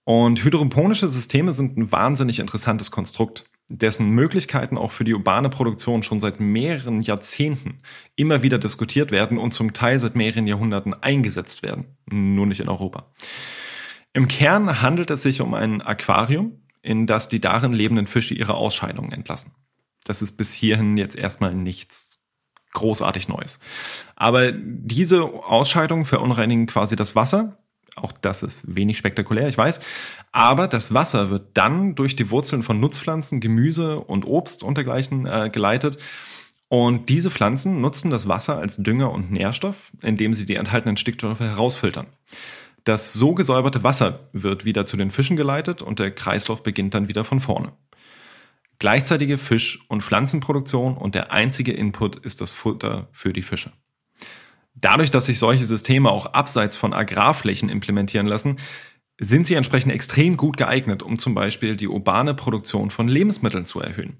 Und 0.05 0.43
hydroponische 0.43 1.09
Systeme 1.09 1.51
sind 1.51 1.77
ein 1.77 1.91
wahnsinnig 1.91 2.39
interessantes 2.39 2.91
Konstrukt, 2.91 3.45
dessen 3.69 4.12
Möglichkeiten 4.12 4.77
auch 4.77 4.91
für 4.91 5.03
die 5.03 5.15
urbane 5.15 5.50
Produktion 5.50 6.03
schon 6.03 6.19
seit 6.19 6.39
mehreren 6.39 7.01
Jahrzehnten 7.01 7.79
immer 8.15 8.43
wieder 8.43 8.59
diskutiert 8.59 9.09
werden 9.12 9.39
und 9.39 9.53
zum 9.53 9.74
Teil 9.74 10.00
seit 10.00 10.15
mehreren 10.15 10.45
Jahrhunderten 10.45 10.93
eingesetzt 10.93 11.63
werden, 11.63 11.97
nur 12.05 12.45
nicht 12.45 12.62
in 12.62 12.69
Europa. 12.69 13.12
Im 14.13 14.27
Kern 14.27 14.81
handelt 14.81 15.09
es 15.09 15.24
sich 15.24 15.41
um 15.41 15.55
ein 15.55 15.81
Aquarium, 15.81 16.62
in 16.83 17.07
das 17.07 17.27
die 17.27 17.41
darin 17.41 17.74
lebenden 17.74 18.05
Fische 18.05 18.35
ihre 18.35 18.53
Ausscheidungen 18.53 19.12
entlassen. 19.12 19.53
Das 20.05 20.21
ist 20.21 20.33
bis 20.33 20.53
hierhin 20.53 20.97
jetzt 20.97 21.15
erstmal 21.15 21.55
nichts 21.55 22.19
großartig 22.74 23.27
Neues. 23.27 23.59
Aber 24.15 24.51
diese 24.51 25.24
Ausscheidungen 25.24 26.05
verunreinigen 26.05 26.67
quasi 26.67 26.95
das 26.95 27.15
Wasser, 27.15 27.57
auch 27.95 28.11
das 28.11 28.43
ist 28.43 28.63
wenig 28.67 28.97
spektakulär, 28.97 29.47
ich 29.47 29.57
weiß. 29.57 29.79
Aber 30.31 30.67
das 30.67 30.93
Wasser 30.93 31.29
wird 31.29 31.49
dann 31.53 31.95
durch 31.95 32.15
die 32.15 32.29
Wurzeln 32.29 32.61
von 32.61 32.79
Nutzpflanzen, 32.79 33.39
Gemüse 33.39 33.99
und 33.99 34.25
Obst 34.25 34.63
und 34.63 34.75
dergleichen 34.75 35.25
äh, 35.25 35.49
geleitet. 35.49 35.97
Und 36.67 37.09
diese 37.09 37.31
Pflanzen 37.31 37.79
nutzen 37.79 38.09
das 38.09 38.27
Wasser 38.27 38.57
als 38.57 38.77
Dünger 38.77 39.11
und 39.11 39.31
Nährstoff, 39.31 39.75
indem 40.01 40.33
sie 40.33 40.45
die 40.45 40.55
enthaltenen 40.55 40.97
Stickstoffe 40.97 41.39
herausfiltern. 41.39 42.07
Das 42.83 43.13
so 43.13 43.33
gesäuberte 43.33 43.83
Wasser 43.83 44.27
wird 44.33 44.65
wieder 44.65 44.85
zu 44.85 44.97
den 44.97 45.09
Fischen 45.09 45.37
geleitet 45.37 45.81
und 45.81 45.99
der 45.99 46.11
Kreislauf 46.11 46.63
beginnt 46.63 46.93
dann 46.93 47.07
wieder 47.07 47.23
von 47.23 47.39
vorne. 47.39 47.71
Gleichzeitige 48.77 49.37
Fisch- 49.37 49.79
und 49.87 50.03
Pflanzenproduktion 50.03 50.97
und 50.97 51.15
der 51.15 51.31
einzige 51.31 51.71
Input 51.71 52.17
ist 52.17 52.41
das 52.41 52.51
Futter 52.51 53.07
für 53.11 53.31
die 53.31 53.41
Fische. 53.41 53.71
Dadurch, 54.75 55.10
dass 55.10 55.25
sich 55.25 55.39
solche 55.39 55.65
Systeme 55.65 56.12
auch 56.12 56.27
abseits 56.27 56.77
von 56.77 56.94
Agrarflächen 56.94 57.70
implementieren 57.70 58.27
lassen, 58.27 58.58
sind 59.20 59.48
sie 59.48 59.55
entsprechend 59.55 59.94
extrem 59.94 60.36
gut 60.36 60.58
geeignet, 60.58 61.01
um 61.01 61.17
zum 61.17 61.34
Beispiel 61.34 61.75
die 61.75 61.88
urbane 61.88 62.34
Produktion 62.34 62.91
von 62.91 63.08
Lebensmitteln 63.08 63.65
zu 63.65 63.79
erhöhen. 63.79 64.17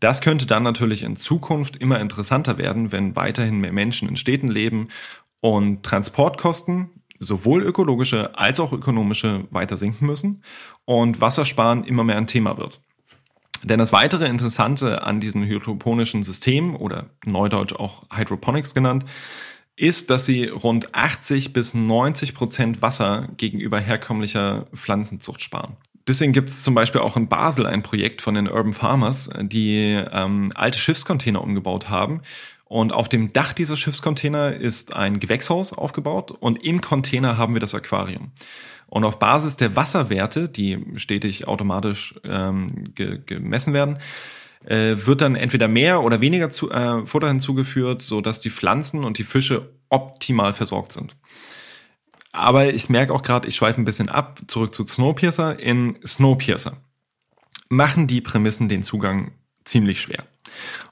Das 0.00 0.20
könnte 0.20 0.46
dann 0.46 0.62
natürlich 0.62 1.02
in 1.02 1.16
Zukunft 1.16 1.76
immer 1.76 1.98
interessanter 2.00 2.58
werden, 2.58 2.92
wenn 2.92 3.16
weiterhin 3.16 3.58
mehr 3.58 3.72
Menschen 3.72 4.08
in 4.08 4.16
Städten 4.16 4.48
leben 4.48 4.88
und 5.40 5.82
Transportkosten, 5.82 6.90
sowohl 7.18 7.62
ökologische 7.62 8.38
als 8.38 8.60
auch 8.60 8.72
ökonomische, 8.72 9.44
weiter 9.50 9.76
sinken 9.76 10.06
müssen 10.06 10.44
und 10.84 11.20
Wassersparen 11.20 11.82
immer 11.84 12.04
mehr 12.04 12.16
ein 12.16 12.28
Thema 12.28 12.58
wird. 12.58 12.80
Denn 13.64 13.80
das 13.80 13.92
weitere 13.92 14.26
Interessante 14.26 15.02
an 15.02 15.18
diesen 15.18 15.44
hydroponischen 15.44 16.22
Systemen 16.22 16.76
oder 16.76 17.06
neudeutsch 17.24 17.72
auch 17.72 18.04
Hydroponics 18.14 18.72
genannt, 18.72 19.04
ist, 19.78 20.10
dass 20.10 20.26
sie 20.26 20.46
rund 20.46 20.94
80 20.94 21.52
bis 21.52 21.74
90 21.74 22.34
Prozent 22.34 22.82
Wasser 22.82 23.28
gegenüber 23.36 23.78
herkömmlicher 23.78 24.66
Pflanzenzucht 24.74 25.42
sparen. 25.42 25.76
Deswegen 26.06 26.32
gibt 26.32 26.48
es 26.48 26.62
zum 26.62 26.74
Beispiel 26.74 27.02
auch 27.02 27.16
in 27.16 27.28
Basel 27.28 27.66
ein 27.66 27.82
Projekt 27.82 28.22
von 28.22 28.34
den 28.34 28.48
Urban 28.48 28.72
Farmers, 28.72 29.30
die 29.40 30.02
ähm, 30.10 30.52
alte 30.54 30.78
Schiffscontainer 30.78 31.42
umgebaut 31.42 31.90
haben. 31.90 32.22
Und 32.64 32.92
auf 32.92 33.08
dem 33.08 33.32
Dach 33.32 33.52
dieser 33.52 33.76
Schiffscontainer 33.76 34.54
ist 34.54 34.94
ein 34.94 35.20
Gewächshaus 35.20 35.72
aufgebaut 35.72 36.30
und 36.30 36.64
im 36.64 36.80
Container 36.80 37.38
haben 37.38 37.54
wir 37.54 37.60
das 37.60 37.74
Aquarium. 37.74 38.32
Und 38.88 39.04
auf 39.04 39.18
Basis 39.18 39.56
der 39.56 39.76
Wasserwerte, 39.76 40.48
die 40.48 40.78
stetig 40.96 41.46
automatisch 41.46 42.14
ähm, 42.24 42.94
ge 42.94 43.20
gemessen 43.24 43.74
werden, 43.74 43.98
äh, 44.64 44.96
wird 44.96 45.20
dann 45.20 45.34
entweder 45.34 45.68
mehr 45.68 46.02
oder 46.02 46.20
weniger 46.20 46.50
zu, 46.50 46.70
äh, 46.70 47.06
Futter 47.06 47.28
hinzugeführt, 47.28 48.02
so 48.02 48.20
dass 48.20 48.40
die 48.40 48.50
Pflanzen 48.50 49.04
und 49.04 49.18
die 49.18 49.24
Fische 49.24 49.70
optimal 49.88 50.52
versorgt 50.52 50.92
sind. 50.92 51.16
Aber 52.32 52.72
ich 52.72 52.88
merke 52.88 53.12
auch 53.12 53.22
gerade, 53.22 53.48
ich 53.48 53.56
schweife 53.56 53.80
ein 53.80 53.84
bisschen 53.84 54.08
ab, 54.08 54.40
zurück 54.46 54.74
zu 54.74 54.86
Snowpiercer. 54.86 55.58
In 55.58 55.98
Snowpiercer 56.06 56.76
machen 57.68 58.06
die 58.06 58.20
Prämissen 58.20 58.68
den 58.68 58.82
Zugang 58.82 59.32
ziemlich 59.64 60.00
schwer. 60.00 60.24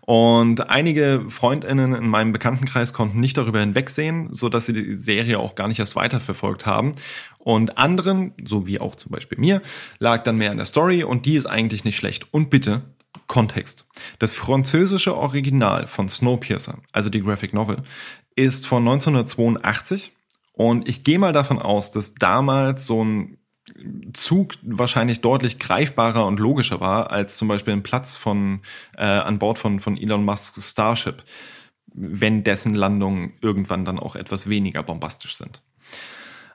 Und 0.03 0.69
einige 0.69 1.25
Freundinnen 1.29 1.95
in 1.95 2.09
meinem 2.09 2.33
Bekanntenkreis 2.33 2.93
konnten 2.93 3.21
nicht 3.21 3.37
darüber 3.37 3.61
hinwegsehen, 3.61 4.33
so 4.33 4.49
dass 4.49 4.67
sie 4.67 4.73
die 4.73 4.95
Serie 4.95 5.39
auch 5.39 5.55
gar 5.55 5.67
nicht 5.69 5.79
erst 5.79 5.97
weiterverfolgt 5.97 6.67
haben. 6.67 6.95
Und 7.39 7.79
anderen, 7.79 8.33
so 8.45 8.67
wie 8.67 8.79
auch 8.79 8.95
zum 8.95 9.13
Beispiel 9.13 9.39
mir, 9.39 9.63
lag 9.99 10.23
dann 10.23 10.37
mehr 10.37 10.53
in 10.53 10.59
der 10.59 10.67
Story 10.67 11.05
und 11.05 11.27
die 11.27 11.37
ist 11.37 11.47
eigentlich 11.47 11.85
nicht 11.85 11.97
schlecht. 11.97 12.33
Und 12.33 12.51
bitte, 12.51 12.83
Kontext. 13.27 13.87
Das 14.19 14.35
französische 14.35 15.17
Original 15.17 15.87
von 15.87 16.09
Snowpiercer, 16.09 16.79
also 16.93 17.11
die 17.11 17.23
Graphic 17.23 17.55
Novel, 17.55 17.83
ist 18.35 18.67
von 18.67 18.83
1982 18.87 20.13
und 20.53 20.89
ich 20.89 21.05
gehe 21.05 21.19
mal 21.19 21.33
davon 21.33 21.59
aus, 21.59 21.91
dass 21.91 22.15
damals 22.15 22.87
so 22.87 23.05
ein 23.05 23.39
Zug 24.13 24.55
wahrscheinlich 24.63 25.21
deutlich 25.21 25.59
greifbarer 25.59 26.25
und 26.25 26.39
logischer 26.39 26.81
war 26.81 27.11
als 27.11 27.37
zum 27.37 27.49
Beispiel 27.49 27.73
ein 27.73 27.83
Platz 27.83 28.17
von 28.17 28.61
äh, 28.97 29.05
an 29.05 29.39
Bord 29.39 29.59
von, 29.59 29.81
von 29.81 29.97
Elon 29.97 30.25
Musks 30.25 30.71
Starship, 30.71 31.25
wenn 31.93 32.45
dessen 32.45 32.75
Landungen 32.75 33.35
irgendwann 33.41 33.85
dann 33.85 33.99
auch 33.99 34.17
etwas 34.17 34.49
weniger 34.49 34.83
bombastisch 34.83 35.37
sind. 35.37 35.63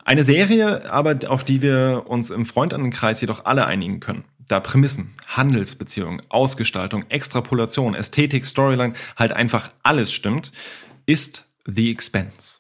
Eine 0.04 0.24
Serie, 0.24 0.92
aber 0.92 1.20
auf 1.28 1.44
die 1.44 1.62
wir 1.62 2.06
uns 2.08 2.32
im 2.32 2.46
Freundinnenkreis 2.46 3.22
jedoch 3.22 3.46
alle 3.46 3.66
einigen 3.66 4.00
können. 4.00 4.24
Da 4.52 4.60
Prämissen, 4.60 5.14
Handelsbeziehungen, 5.28 6.22
Ausgestaltung, 6.28 7.06
Extrapolation, 7.10 7.96
Ästhetik, 7.96 8.46
Storyline, 8.46 8.94
halt 9.16 9.32
einfach 9.32 9.72
alles 9.82 10.12
stimmt, 10.12 10.52
ist 11.06 11.50
The 11.66 11.90
Expense. 11.90 12.60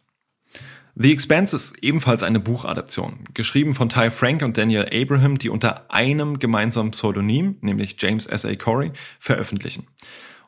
The 0.96 1.12
Expanse 1.12 1.54
ist 1.56 1.84
ebenfalls 1.84 2.24
eine 2.24 2.40
Buchadaption, 2.40 3.26
geschrieben 3.34 3.76
von 3.76 3.90
Ty 3.90 4.10
Frank 4.10 4.42
und 4.42 4.58
Daniel 4.58 4.88
Abraham, 4.90 5.38
die 5.38 5.50
unter 5.50 5.92
einem 5.92 6.40
gemeinsamen 6.40 6.92
Pseudonym, 6.92 7.58
nämlich 7.60 7.98
James 8.00 8.26
S. 8.26 8.46
A. 8.46 8.56
Corey, 8.56 8.94
veröffentlichen. 9.20 9.88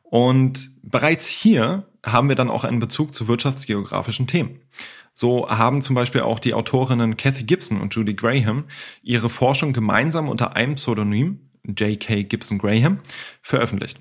Und 0.04 0.72
bereits 0.82 1.28
hier 1.28 1.88
haben 2.06 2.30
wir 2.30 2.36
dann 2.36 2.50
auch 2.50 2.64
einen 2.64 2.80
Bezug 2.80 3.16
zu 3.16 3.28
wirtschaftsgeografischen 3.28 4.28
Themen. 4.28 4.62
So 5.14 5.48
haben 5.48 5.82
zum 5.82 5.96
Beispiel 5.96 6.22
auch 6.22 6.40
die 6.40 6.54
Autorinnen 6.54 7.18
Kathy 7.18 7.44
Gibson 7.44 7.80
und 7.80 7.94
Judy 7.94 8.16
Graham 8.16 8.66
ihre 9.04 9.30
Forschung 9.30 9.72
gemeinsam 9.72 10.28
unter 10.28 10.56
einem 10.56 10.76
Pseudonym, 10.76 11.52
J.K. 11.64 12.24
Gibson 12.24 12.58
Graham, 12.58 13.00
veröffentlicht. 13.42 14.00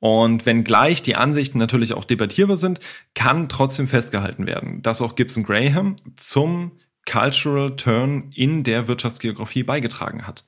Und 0.00 0.46
wenngleich 0.46 1.02
die 1.02 1.14
Ansichten 1.14 1.58
natürlich 1.58 1.92
auch 1.92 2.04
debattierbar 2.04 2.56
sind, 2.56 2.80
kann 3.14 3.48
trotzdem 3.48 3.86
festgehalten 3.86 4.46
werden, 4.46 4.82
dass 4.82 5.02
auch 5.02 5.14
Gibson 5.14 5.44
Graham 5.44 5.96
zum 6.16 6.72
Cultural 7.10 7.76
Turn 7.76 8.32
in 8.34 8.64
der 8.64 8.88
Wirtschaftsgeografie 8.88 9.62
beigetragen 9.62 10.26
hat. 10.26 10.44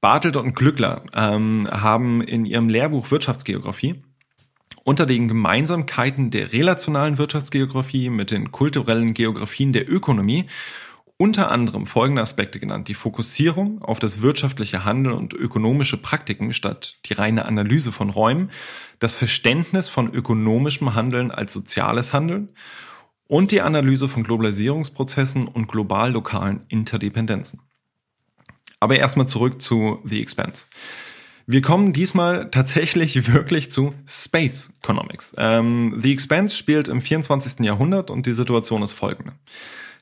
Bartelt 0.00 0.36
und 0.36 0.54
Glückler 0.54 1.04
ähm, 1.14 1.68
haben 1.70 2.22
in 2.22 2.46
ihrem 2.46 2.68
Lehrbuch 2.68 3.10
Wirtschaftsgeografie 3.10 4.02
unter 4.84 5.06
den 5.06 5.28
Gemeinsamkeiten 5.28 6.30
der 6.30 6.52
relationalen 6.52 7.18
Wirtschaftsgeografie 7.18 8.10
mit 8.10 8.30
den 8.30 8.52
kulturellen 8.52 9.14
Geografien 9.14 9.72
der 9.72 9.90
Ökonomie 9.90 10.46
unter 11.20 11.50
anderem 11.50 11.86
folgende 11.86 12.22
Aspekte 12.22 12.58
genannt. 12.58 12.88
Die 12.88 12.94
Fokussierung 12.94 13.82
auf 13.82 13.98
das 13.98 14.22
wirtschaftliche 14.22 14.86
Handeln 14.86 15.14
und 15.14 15.34
ökonomische 15.34 15.98
Praktiken 15.98 16.54
statt 16.54 16.96
die 17.04 17.12
reine 17.12 17.44
Analyse 17.44 17.92
von 17.92 18.08
Räumen, 18.08 18.50
das 19.00 19.16
Verständnis 19.16 19.90
von 19.90 20.10
ökonomischem 20.14 20.94
Handeln 20.94 21.30
als 21.30 21.52
soziales 21.52 22.14
Handeln 22.14 22.48
und 23.26 23.52
die 23.52 23.60
Analyse 23.60 24.08
von 24.08 24.22
Globalisierungsprozessen 24.22 25.46
und 25.46 25.68
global-lokalen 25.68 26.64
Interdependenzen. 26.68 27.60
Aber 28.80 28.96
erstmal 28.96 29.28
zurück 29.28 29.60
zu 29.60 30.00
The 30.04 30.22
Expanse. 30.22 30.64
Wir 31.52 31.62
kommen 31.62 31.92
diesmal 31.92 32.48
tatsächlich 32.52 33.26
wirklich 33.34 33.72
zu 33.72 33.92
Space 34.06 34.70
Economics. 34.84 35.34
Ähm, 35.36 35.98
The 36.00 36.12
Expanse 36.12 36.54
spielt 36.54 36.86
im 36.86 37.02
24. 37.02 37.66
Jahrhundert 37.66 38.08
und 38.08 38.26
die 38.26 38.32
Situation 38.32 38.84
ist 38.84 38.92
folgende. 38.92 39.32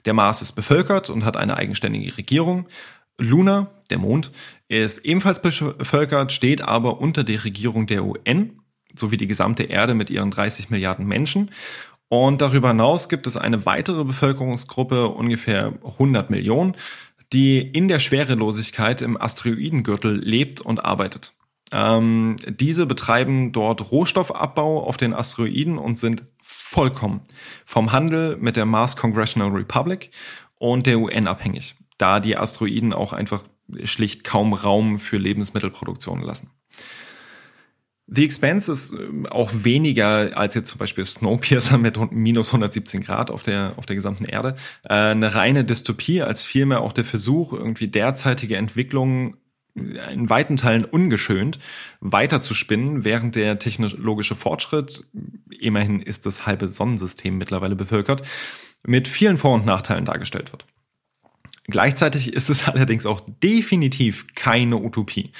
Der 0.05 0.13
Mars 0.13 0.43
ist 0.43 0.53
bevölkert 0.53 1.09
und 1.09 1.25
hat 1.25 1.39
eine 1.39 1.57
eigenständige 1.57 2.19
Regierung. 2.19 2.67
Luna, 3.19 3.71
der 3.89 3.97
Mond, 3.97 4.31
ist 4.69 5.07
ebenfalls 5.07 5.41
bevölkert, 5.41 6.33
steht 6.33 6.61
aber 6.61 7.01
unter 7.01 7.25
der 7.25 7.43
Regierung 7.43 7.87
der 7.87 8.05
UN 8.05 8.61
sowie 8.95 9.17
die 9.17 9.27
gesamte 9.27 9.63
Erde 9.63 9.95
mit 9.95 10.11
ihren 10.11 10.31
30 10.31 10.69
Milliarden 10.69 11.07
Menschen. 11.07 11.51
Und 12.11 12.43
darüber 12.43 12.69
hinaus 12.69 13.09
gibt 13.09 13.27
es 13.27 13.39
eine 13.39 13.65
weitere 13.65 14.05
Bevölkerungsgruppe, 14.05 15.09
ungefähr 15.09 15.73
100 15.83 16.29
Millionen, 16.29 16.77
die 17.33 17.59
in 17.61 17.89
der 17.89 18.01
Schwerelosigkeit 18.01 19.01
im 19.01 19.19
Asteroidengürtel 19.19 20.15
lebt 20.15 20.61
und 20.61 20.85
arbeitet. 20.85 21.33
Ähm, 21.73 22.37
diese 22.47 22.87
betreiben 22.87 23.53
dort 23.53 23.91
Rohstoffabbau 23.91 24.83
auf 24.83 24.97
den 24.97 25.13
Asteroiden 25.13 25.79
und 25.79 25.99
sind 25.99 26.25
vollkommen 26.41 27.23
vom 27.65 27.93
Handel 27.93 28.37
mit 28.39 28.57
der 28.57 28.67
Mars 28.67 28.97
Congressional 28.97 29.51
Republic 29.51 30.11
und 30.57 30.87
der 30.87 30.99
UN 30.99 31.27
abhängig, 31.27 31.77
da 31.99 32.21
die 32.21 32.37
Asteroiden 32.37 32.93
auch 32.93 33.13
einfach 33.13 33.43
schlicht 33.85 34.25
kaum 34.25 34.55
Raum 34.55 34.99
für 34.99 35.19
Lebensmittelproduktion 35.19 36.23
lassen. 36.23 36.51
The 38.11 38.25
Expanse 38.25 38.73
ist 38.73 38.93
ähm, 38.95 39.27
auch 39.27 39.51
weniger 39.53 40.37
als 40.37 40.55
jetzt 40.55 40.71
zum 40.71 40.79
Beispiel 40.79 41.05
Snowpiercer 41.05 41.77
mit 41.77 41.99
minus 42.11 42.49
117 42.49 43.03
Grad 43.03 43.31
auf 43.31 43.43
der, 43.43 43.75
auf 43.77 43.85
der 43.85 43.97
gesamten 43.97 44.25
Erde. 44.25 44.57
Äh, 44.85 44.95
eine 44.95 45.35
reine 45.35 45.65
Dystopie 45.65 46.23
als 46.23 46.43
vielmehr 46.43 46.81
auch 46.81 46.93
der 46.93 47.05
Versuch, 47.05 47.53
irgendwie 47.53 47.89
derzeitige 47.89 48.57
Entwicklungen 48.57 49.37
in 49.79 50.31
weiten 50.31 50.57
Teilen 50.57 50.85
ungeschönt 50.85 51.59
weiter 52.01 52.41
zu 52.41 52.55
spinnen, 52.55 53.05
während 53.05 53.37
der 53.37 53.59
technologische 53.59 54.37
Fortschritt, 54.37 55.05
immerhin 55.61 56.01
ist 56.01 56.27
das 56.27 56.47
halbe 56.47 56.69
Sonnensystem 56.69 57.37
mittlerweile 57.37 57.77
bevölkert, 57.77 58.23
mit 58.87 59.09
vielen 59.09 59.39
Vor- 59.39 59.55
und 59.55 59.67
Nachteilen 59.67 60.05
dargestellt 60.05 60.53
wird. 60.53 60.67
Gleichzeitig 61.65 62.33
ist 62.33 62.51
es 62.51 62.67
allerdings 62.69 63.07
auch 63.07 63.21
definitiv 63.43 64.27
keine 64.35 64.77
Utopie. 64.77 65.33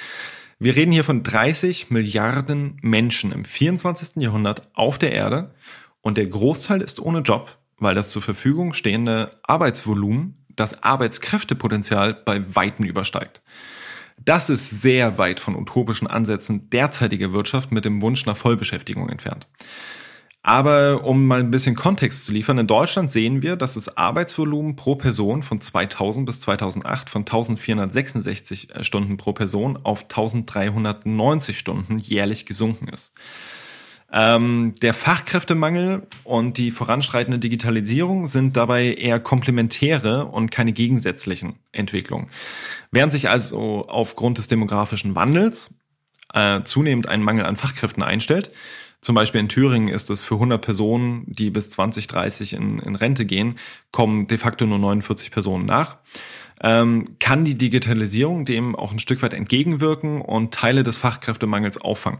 Wir 0.59 0.75
reden 0.75 0.91
hier 0.91 1.05
von 1.05 1.23
30 1.23 1.89
Milliarden 1.89 2.77
Menschen 2.81 3.31
im 3.31 3.45
24. 3.45 4.21
Jahrhundert 4.21 4.67
auf 4.73 4.97
der 4.99 5.13
Erde 5.13 5.53
und 6.01 6.17
der 6.17 6.27
Großteil 6.27 6.81
ist 6.81 6.99
ohne 6.99 7.19
Job, 7.19 7.57
weil 7.77 7.95
das 7.95 8.09
zur 8.09 8.21
Verfügung 8.21 8.73
stehende 8.73 9.39
Arbeitsvolumen 9.43 10.35
das 10.49 10.83
Arbeitskräftepotenzial 10.83 12.13
bei 12.13 12.43
Weitem 12.53 12.85
übersteigt. 12.85 13.41
Das 14.25 14.49
ist 14.49 14.81
sehr 14.81 15.17
weit 15.17 15.39
von 15.39 15.55
utopischen 15.55 16.07
Ansätzen 16.07 16.69
derzeitiger 16.69 17.31
Wirtschaft 17.33 17.71
mit 17.71 17.85
dem 17.85 18.01
Wunsch 18.01 18.25
nach 18.25 18.37
Vollbeschäftigung 18.37 19.09
entfernt. 19.09 19.47
Aber 20.41 21.03
um 21.03 21.27
mal 21.27 21.41
ein 21.41 21.51
bisschen 21.51 21.75
Kontext 21.75 22.25
zu 22.25 22.31
liefern, 22.31 22.57
in 22.57 22.67
Deutschland 22.67 23.11
sehen 23.11 23.41
wir, 23.41 23.57
dass 23.57 23.73
das 23.73 23.97
Arbeitsvolumen 23.97 24.77
pro 24.77 24.95
Person 24.95 25.43
von 25.43 25.59
2000 25.59 26.25
bis 26.25 26.39
2008 26.41 27.09
von 27.09 27.21
1466 27.21 28.73
äh, 28.73 28.83
Stunden 28.83 29.17
pro 29.17 29.33
Person 29.33 29.77
auf 29.83 30.03
1390 30.03 31.59
Stunden 31.59 31.97
jährlich 31.97 32.45
gesunken 32.45 32.87
ist. 32.87 33.13
Ähm, 34.11 34.73
der 34.81 34.93
Fachkräftemangel 34.93 36.07
und 36.23 36.57
die 36.57 36.71
voranschreitende 36.71 37.37
Digitalisierung 37.37 38.25
sind 38.27 38.57
dabei 38.57 38.93
eher 38.93 39.19
komplementäre 39.19 40.25
und 40.25 40.49
keine 40.49 40.73
gegensätzlichen 40.73 41.59
Entwicklungen. 41.71 42.29
Während 42.91 43.11
sich 43.11 43.29
also 43.29 43.87
aufgrund 43.87 44.39
des 44.39 44.47
demografischen 44.47 45.13
Wandels 45.13 45.75
äh, 46.33 46.63
zunehmend 46.63 47.07
ein 47.07 47.21
Mangel 47.21 47.45
an 47.45 47.55
Fachkräften 47.55 48.01
einstellt, 48.01 48.51
zum 49.01 49.15
Beispiel 49.15 49.41
in 49.41 49.47
Thüringen 49.47 49.87
ist 49.87 50.09
es 50.09 50.21
für 50.21 50.35
100 50.35 50.61
Personen, 50.61 51.23
die 51.27 51.51
bis 51.51 51.69
2030 51.69 52.53
in, 52.53 52.79
in 52.79 52.95
Rente 52.95 53.25
gehen, 53.25 53.57
kommen 53.91 54.27
de 54.27 54.37
facto 54.37 54.65
nur 54.65 54.79
49 54.79 55.31
Personen 55.31 55.65
nach. 55.65 55.97
Ähm, 56.61 57.15
kann 57.19 57.45
die 57.45 57.57
Digitalisierung 57.57 58.43
dem 58.43 58.75
auch 58.75 58.91
ein 58.91 58.99
Stück 58.99 59.21
weit 59.21 59.33
entgegenwirken 59.33 60.19
und 60.19 60.53
Teile 60.53 60.83
des 60.83 60.97
Fachkräftemangels 60.97 61.79
auffangen. 61.79 62.19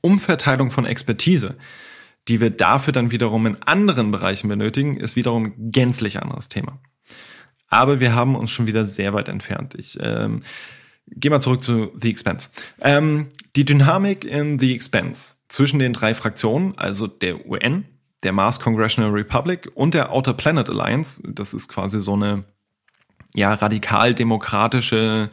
Umverteilung 0.00 0.70
von 0.70 0.84
Expertise, 0.84 1.56
die 2.28 2.40
wir 2.40 2.50
dafür 2.50 2.92
dann 2.92 3.10
wiederum 3.10 3.46
in 3.46 3.62
anderen 3.62 4.10
Bereichen 4.10 4.48
benötigen, 4.48 4.96
ist 4.96 5.16
wiederum 5.16 5.46
ein 5.46 5.70
gänzlich 5.72 6.22
anderes 6.22 6.48
Thema. 6.48 6.80
Aber 7.68 8.00
wir 8.00 8.14
haben 8.14 8.36
uns 8.36 8.50
schon 8.50 8.66
wieder 8.66 8.84
sehr 8.84 9.12
weit 9.12 9.28
entfernt. 9.28 9.74
Ich 9.74 9.98
ähm, 10.00 10.42
Geh 11.08 11.30
mal 11.30 11.40
zurück 11.40 11.62
zu 11.62 11.92
The 12.00 12.10
Expense. 12.10 12.50
Ähm, 12.80 13.28
die 13.54 13.64
Dynamik 13.64 14.24
in 14.24 14.58
The 14.58 14.74
Expense 14.74 15.36
zwischen 15.48 15.78
den 15.78 15.92
drei 15.92 16.14
Fraktionen, 16.14 16.76
also 16.76 17.06
der 17.06 17.46
UN, 17.46 17.84
der 18.24 18.32
Mars 18.32 18.58
Congressional 18.58 19.12
Republic 19.12 19.70
und 19.74 19.94
der 19.94 20.12
Outer 20.12 20.34
Planet 20.34 20.68
Alliance, 20.68 21.22
das 21.24 21.54
ist 21.54 21.68
quasi 21.68 22.00
so 22.00 22.14
eine 22.14 22.44
ja, 23.34 23.54
radikal-demokratische, 23.54 25.30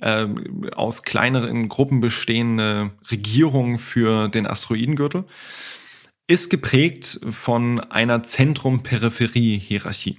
äh, 0.00 0.26
aus 0.74 1.02
kleineren 1.02 1.68
Gruppen 1.68 2.00
bestehende 2.00 2.90
Regierung 3.10 3.78
für 3.78 4.28
den 4.28 4.46
Asteroidengürtel, 4.46 5.24
ist 6.26 6.50
geprägt 6.50 7.20
von 7.30 7.80
einer 7.80 8.22
Zentrum-Peripherie-Hierarchie. 8.22 10.18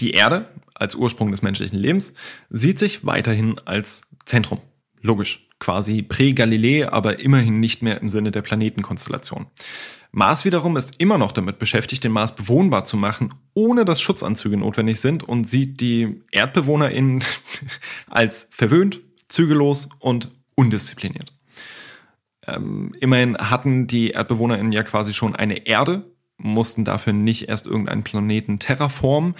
Die 0.00 0.10
Erde 0.10 0.48
als 0.74 0.94
Ursprung 0.94 1.30
des 1.30 1.42
menschlichen 1.42 1.78
Lebens 1.78 2.12
sieht 2.50 2.78
sich 2.78 3.06
weiterhin 3.06 3.58
als 3.64 4.02
Zentrum. 4.26 4.60
Logisch, 5.00 5.48
quasi 5.58 6.02
prä-Galilei, 6.02 6.88
aber 6.88 7.20
immerhin 7.20 7.60
nicht 7.60 7.82
mehr 7.82 8.00
im 8.00 8.10
Sinne 8.10 8.30
der 8.30 8.42
Planetenkonstellation. 8.42 9.46
Mars 10.16 10.46
wiederum 10.46 10.78
ist 10.78 10.94
immer 10.96 11.18
noch 11.18 11.30
damit 11.30 11.58
beschäftigt, 11.58 12.02
den 12.02 12.10
Mars 12.10 12.34
bewohnbar 12.34 12.86
zu 12.86 12.96
machen, 12.96 13.34
ohne 13.52 13.84
dass 13.84 14.00
Schutzanzüge 14.00 14.56
notwendig 14.56 14.98
sind 14.98 15.22
und 15.22 15.46
sieht 15.46 15.78
die 15.82 16.22
ErdbewohnerInnen 16.32 17.22
als 18.08 18.46
verwöhnt, 18.48 19.02
zügellos 19.28 19.90
und 19.98 20.30
undiszipliniert. 20.54 21.34
Ähm, 22.46 22.94
immerhin 22.98 23.36
hatten 23.36 23.88
die 23.88 24.12
ErdbewohnerInnen 24.12 24.72
ja 24.72 24.84
quasi 24.84 25.12
schon 25.12 25.36
eine 25.36 25.66
Erde, 25.66 26.10
mussten 26.38 26.86
dafür 26.86 27.12
nicht 27.12 27.50
erst 27.50 27.66
irgendeinen 27.66 28.02
Planeten 28.02 28.58
terraformen, 28.58 29.34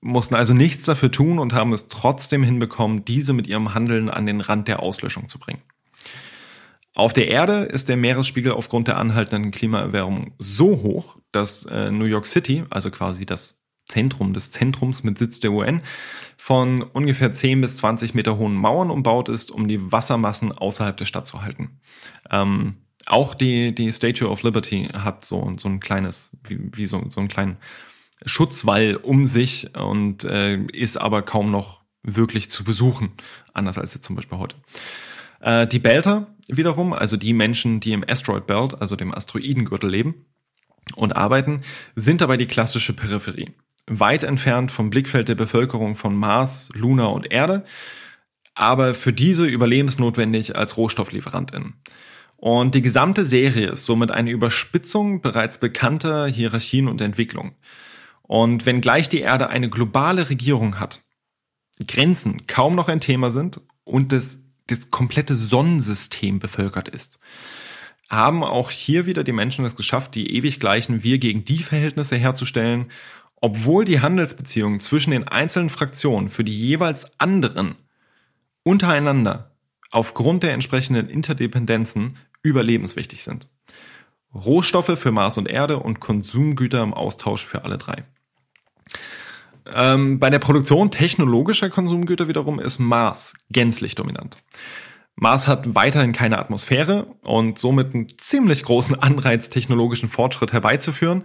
mussten 0.00 0.36
also 0.36 0.54
nichts 0.54 0.86
dafür 0.86 1.10
tun 1.10 1.38
und 1.38 1.52
haben 1.52 1.74
es 1.74 1.88
trotzdem 1.88 2.42
hinbekommen, 2.42 3.04
diese 3.04 3.34
mit 3.34 3.46
ihrem 3.46 3.74
Handeln 3.74 4.08
an 4.08 4.24
den 4.24 4.40
Rand 4.40 4.68
der 4.68 4.80
Auslöschung 4.80 5.28
zu 5.28 5.38
bringen. 5.38 5.60
Auf 6.94 7.12
der 7.12 7.28
Erde 7.28 7.64
ist 7.64 7.88
der 7.88 7.96
Meeresspiegel 7.96 8.52
aufgrund 8.52 8.86
der 8.86 8.98
anhaltenden 8.98 9.50
Klimaerwärmung 9.50 10.32
so 10.38 10.82
hoch, 10.82 11.16
dass 11.32 11.64
äh, 11.64 11.90
New 11.90 12.04
York 12.04 12.26
City, 12.26 12.64
also 12.70 12.90
quasi 12.92 13.26
das 13.26 13.60
Zentrum 13.84 14.32
des 14.32 14.52
Zentrums 14.52 15.02
mit 15.02 15.18
Sitz 15.18 15.40
der 15.40 15.52
UN, 15.52 15.82
von 16.36 16.82
ungefähr 16.82 17.32
10 17.32 17.60
bis 17.60 17.76
20 17.76 18.14
Meter 18.14 18.38
hohen 18.38 18.54
Mauern 18.54 18.90
umbaut 18.90 19.28
ist, 19.28 19.50
um 19.50 19.66
die 19.66 19.90
Wassermassen 19.92 20.52
außerhalb 20.52 20.96
der 20.96 21.04
Stadt 21.04 21.26
zu 21.26 21.42
halten. 21.42 21.80
Ähm, 22.30 22.76
auch 23.06 23.34
die, 23.34 23.74
die 23.74 23.92
Statue 23.92 24.30
of 24.30 24.44
Liberty 24.44 24.88
hat 24.92 25.24
so, 25.24 25.52
so 25.58 25.68
ein 25.68 25.80
kleines, 25.80 26.36
wie, 26.46 26.58
wie 26.72 26.86
so, 26.86 27.04
so 27.08 27.20
einen 27.20 27.28
kleinen 27.28 27.56
Schutzwall 28.24 28.96
um 28.96 29.26
sich 29.26 29.76
und 29.76 30.24
äh, 30.24 30.58
ist 30.72 30.96
aber 30.96 31.22
kaum 31.22 31.50
noch 31.50 31.82
wirklich 32.04 32.50
zu 32.50 32.62
besuchen, 32.62 33.12
anders 33.52 33.78
als 33.78 33.94
jetzt 33.94 34.04
zum 34.04 34.14
Beispiel 34.16 34.38
heute. 34.38 34.56
Äh, 35.44 35.66
die 35.66 35.78
Belter 35.78 36.26
wiederum, 36.48 36.92
also 36.92 37.16
die 37.16 37.34
Menschen, 37.34 37.78
die 37.78 37.92
im 37.92 38.04
Asteroid 38.08 38.46
Belt, 38.46 38.80
also 38.80 38.96
dem 38.96 39.14
Asteroidengürtel 39.14 39.88
leben 39.88 40.26
und 40.96 41.14
arbeiten, 41.14 41.60
sind 41.94 42.20
dabei 42.20 42.36
die 42.36 42.46
klassische 42.46 42.94
Peripherie. 42.94 43.52
Weit 43.86 44.22
entfernt 44.22 44.72
vom 44.72 44.88
Blickfeld 44.88 45.28
der 45.28 45.34
Bevölkerung 45.34 45.94
von 45.94 46.16
Mars, 46.16 46.70
Luna 46.74 47.06
und 47.06 47.30
Erde, 47.30 47.64
aber 48.54 48.94
für 48.94 49.12
diese 49.12 49.44
überlebensnotwendig 49.44 50.56
als 50.56 50.78
Rohstofflieferantin. 50.78 51.74
Und 52.36 52.74
die 52.74 52.82
gesamte 52.82 53.24
Serie 53.24 53.70
ist 53.70 53.84
somit 53.84 54.10
eine 54.10 54.30
Überspitzung 54.30 55.20
bereits 55.20 55.58
bekannter 55.58 56.26
Hierarchien 56.26 56.88
und 56.88 57.00
Entwicklungen. 57.00 57.52
Und 58.22 58.64
wenngleich 58.64 59.10
die 59.10 59.20
Erde 59.20 59.48
eine 59.50 59.68
globale 59.68 60.30
Regierung 60.30 60.80
hat, 60.80 61.02
Grenzen 61.86 62.46
kaum 62.46 62.74
noch 62.74 62.88
ein 62.88 63.00
Thema 63.00 63.30
sind 63.30 63.60
und 63.84 64.12
das, 64.12 64.38
das 64.66 64.90
komplette 64.90 65.34
Sonnensystem 65.34 66.38
bevölkert 66.38 66.88
ist, 66.88 67.18
haben 68.08 68.42
auch 68.42 68.70
hier 68.70 69.06
wieder 69.06 69.24
die 69.24 69.32
Menschen 69.32 69.64
es 69.64 69.76
geschafft, 69.76 70.14
die 70.14 70.34
ewig 70.36 70.60
gleichen 70.60 71.02
Wir 71.02 71.18
gegen 71.18 71.44
die 71.44 71.58
Verhältnisse 71.58 72.16
herzustellen, 72.16 72.90
obwohl 73.40 73.84
die 73.84 74.00
Handelsbeziehungen 74.00 74.80
zwischen 74.80 75.10
den 75.10 75.28
einzelnen 75.28 75.70
Fraktionen 75.70 76.28
für 76.28 76.44
die 76.44 76.56
jeweils 76.56 77.18
anderen 77.20 77.74
untereinander 78.62 79.50
aufgrund 79.90 80.42
der 80.42 80.52
entsprechenden 80.52 81.08
Interdependenzen 81.08 82.16
überlebenswichtig 82.42 83.22
sind. 83.22 83.48
Rohstoffe 84.34 84.98
für 84.98 85.12
Mars 85.12 85.38
und 85.38 85.48
Erde 85.48 85.78
und 85.78 86.00
Konsumgüter 86.00 86.82
im 86.82 86.92
Austausch 86.92 87.44
für 87.44 87.64
alle 87.64 87.78
drei. 87.78 88.04
Ähm, 89.72 90.18
bei 90.18 90.30
der 90.30 90.38
Produktion 90.38 90.90
technologischer 90.90 91.70
Konsumgüter 91.70 92.28
wiederum 92.28 92.60
ist 92.60 92.78
Mars 92.78 93.34
gänzlich 93.50 93.94
dominant. 93.94 94.38
Mars 95.16 95.46
hat 95.46 95.74
weiterhin 95.74 96.12
keine 96.12 96.38
Atmosphäre 96.38 97.06
und 97.22 97.58
somit 97.58 97.94
einen 97.94 98.08
ziemlich 98.18 98.64
großen 98.64 99.00
Anreiz, 99.00 99.48
technologischen 99.48 100.08
Fortschritt 100.08 100.52
herbeizuführen. 100.52 101.22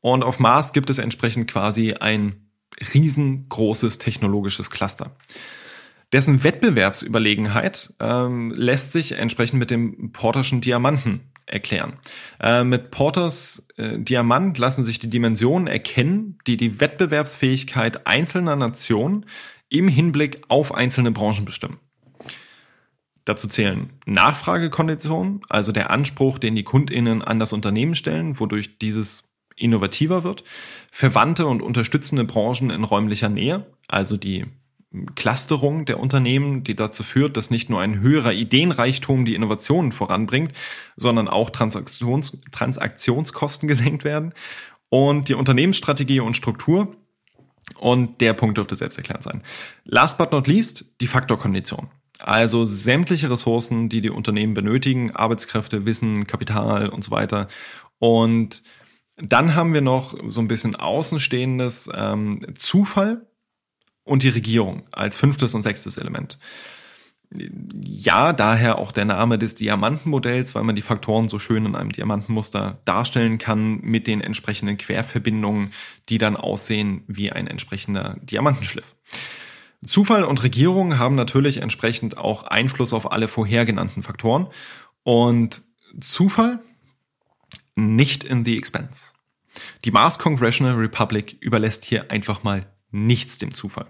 Und 0.00 0.22
auf 0.22 0.38
Mars 0.38 0.72
gibt 0.72 0.90
es 0.90 0.98
entsprechend 0.98 1.50
quasi 1.50 1.94
ein 1.94 2.50
riesengroßes 2.94 3.98
technologisches 3.98 4.70
Cluster. 4.70 5.16
Dessen 6.12 6.42
Wettbewerbsüberlegenheit 6.42 7.94
ähm, 8.00 8.52
lässt 8.54 8.92
sich 8.92 9.12
entsprechend 9.12 9.58
mit 9.58 9.70
dem 9.70 10.12
Porterschen 10.12 10.60
Diamanten 10.60 11.29
erklären. 11.50 11.94
Äh, 12.40 12.64
mit 12.64 12.90
Porters 12.90 13.66
äh, 13.76 13.98
Diamant 13.98 14.56
lassen 14.58 14.84
sich 14.84 14.98
die 14.98 15.10
Dimensionen 15.10 15.66
erkennen, 15.66 16.38
die 16.46 16.56
die 16.56 16.80
Wettbewerbsfähigkeit 16.80 18.06
einzelner 18.06 18.56
Nationen 18.56 19.26
im 19.68 19.88
Hinblick 19.88 20.42
auf 20.48 20.74
einzelne 20.74 21.12
Branchen 21.12 21.44
bestimmen. 21.44 21.78
Dazu 23.24 23.48
zählen 23.48 23.90
Nachfragekonditionen, 24.06 25.42
also 25.48 25.72
der 25.72 25.90
Anspruch, 25.90 26.38
den 26.38 26.56
die 26.56 26.64
Kundinnen 26.64 27.22
an 27.22 27.38
das 27.38 27.52
Unternehmen 27.52 27.94
stellen, 27.94 28.40
wodurch 28.40 28.78
dieses 28.78 29.28
innovativer 29.56 30.24
wird, 30.24 30.42
verwandte 30.90 31.46
und 31.46 31.62
unterstützende 31.62 32.24
Branchen 32.24 32.70
in 32.70 32.82
räumlicher 32.82 33.28
Nähe, 33.28 33.66
also 33.88 34.16
die 34.16 34.46
Clusterung 35.14 35.84
der 35.84 36.00
Unternehmen, 36.00 36.64
die 36.64 36.74
dazu 36.74 37.04
führt, 37.04 37.36
dass 37.36 37.50
nicht 37.50 37.70
nur 37.70 37.80
ein 37.80 38.00
höherer 38.00 38.32
Ideenreichtum 38.32 39.24
die 39.24 39.36
Innovationen 39.36 39.92
voranbringt, 39.92 40.52
sondern 40.96 41.28
auch 41.28 41.50
Transaktions 41.50 42.38
Transaktionskosten 42.50 43.68
gesenkt 43.68 44.04
werden. 44.04 44.34
Und 44.88 45.28
die 45.28 45.34
Unternehmensstrategie 45.34 46.20
und 46.20 46.36
Struktur. 46.36 46.96
Und 47.78 48.20
der 48.20 48.32
Punkt 48.32 48.58
dürfte 48.58 48.74
selbsterklärend 48.74 49.22
sein. 49.22 49.42
Last 49.84 50.18
but 50.18 50.32
not 50.32 50.48
least, 50.48 50.86
die 51.00 51.06
Faktorkondition. 51.06 51.88
Also 52.18 52.64
sämtliche 52.64 53.30
Ressourcen, 53.30 53.88
die 53.88 54.00
die 54.00 54.10
Unternehmen 54.10 54.54
benötigen, 54.54 55.12
Arbeitskräfte, 55.12 55.86
Wissen, 55.86 56.26
Kapital 56.26 56.88
und 56.88 57.04
so 57.04 57.12
weiter. 57.12 57.46
Und 58.00 58.64
dann 59.16 59.54
haben 59.54 59.72
wir 59.72 59.82
noch 59.82 60.16
so 60.28 60.40
ein 60.40 60.48
bisschen 60.48 60.74
Außenstehendes 60.74 61.88
ähm, 61.94 62.44
Zufall 62.56 63.26
und 64.10 64.24
die 64.24 64.28
Regierung 64.28 64.82
als 64.90 65.16
fünftes 65.16 65.54
und 65.54 65.62
sechstes 65.62 65.96
Element. 65.96 66.40
Ja, 67.32 68.32
daher 68.32 68.78
auch 68.78 68.90
der 68.90 69.04
Name 69.04 69.38
des 69.38 69.54
Diamantenmodells, 69.54 70.56
weil 70.56 70.64
man 70.64 70.74
die 70.74 70.82
Faktoren 70.82 71.28
so 71.28 71.38
schön 71.38 71.64
in 71.64 71.76
einem 71.76 71.92
Diamantenmuster 71.92 72.80
darstellen 72.84 73.38
kann 73.38 73.80
mit 73.82 74.08
den 74.08 74.20
entsprechenden 74.20 74.78
Querverbindungen, 74.78 75.70
die 76.08 76.18
dann 76.18 76.34
aussehen 76.34 77.04
wie 77.06 77.30
ein 77.30 77.46
entsprechender 77.46 78.16
Diamantenschliff. 78.20 78.96
Zufall 79.86 80.24
und 80.24 80.42
Regierung 80.42 80.98
haben 80.98 81.14
natürlich 81.14 81.58
entsprechend 81.58 82.18
auch 82.18 82.42
Einfluss 82.42 82.92
auf 82.92 83.12
alle 83.12 83.28
vorher 83.28 83.64
genannten 83.64 84.02
Faktoren 84.02 84.48
und 85.04 85.62
Zufall 86.00 86.58
nicht 87.76 88.24
in 88.24 88.44
the 88.44 88.58
expense. 88.58 89.12
Die 89.84 89.92
Mars 89.92 90.18
Congressional 90.18 90.74
Republic 90.74 91.36
überlässt 91.40 91.84
hier 91.84 92.10
einfach 92.10 92.42
mal 92.42 92.66
nichts 92.90 93.38
dem 93.38 93.54
Zufall. 93.54 93.86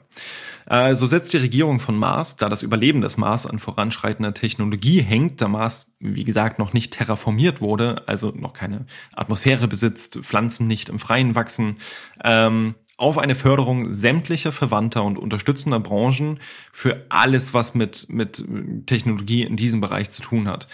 Äh, 0.66 0.94
so 0.94 1.06
setzt 1.06 1.32
die 1.32 1.38
Regierung 1.38 1.80
von 1.80 1.96
Mars, 1.96 2.36
da 2.36 2.48
das 2.48 2.62
Überleben 2.62 3.00
des 3.00 3.16
Mars 3.16 3.46
an 3.46 3.58
voranschreitender 3.58 4.34
Technologie 4.34 5.00
hängt, 5.00 5.40
da 5.40 5.48
Mars, 5.48 5.92
wie 5.98 6.24
gesagt, 6.24 6.58
noch 6.58 6.72
nicht 6.72 6.92
terraformiert 6.92 7.60
wurde, 7.60 8.04
also 8.06 8.30
noch 8.30 8.52
keine 8.52 8.86
Atmosphäre 9.12 9.68
besitzt, 9.68 10.18
Pflanzen 10.22 10.66
nicht 10.66 10.88
im 10.88 10.98
Freien 10.98 11.34
wachsen, 11.34 11.78
ähm, 12.22 12.74
auf 13.00 13.16
eine 13.16 13.34
Förderung 13.34 13.94
sämtlicher 13.94 14.52
verwandter 14.52 15.04
und 15.04 15.18
unterstützender 15.18 15.80
Branchen 15.80 16.38
für 16.70 17.06
alles, 17.08 17.54
was 17.54 17.74
mit, 17.74 18.08
mit 18.10 18.44
Technologie 18.84 19.42
in 19.42 19.56
diesem 19.56 19.80
Bereich 19.80 20.10
zu 20.10 20.20
tun 20.20 20.46
hat. 20.46 20.68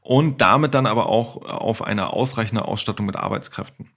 Und 0.00 0.40
damit 0.40 0.74
dann 0.74 0.86
aber 0.86 1.08
auch 1.08 1.42
auf 1.42 1.82
eine 1.82 2.12
ausreichende 2.12 2.66
Ausstattung 2.66 3.06
mit 3.06 3.16
Arbeitskräften. 3.16 3.90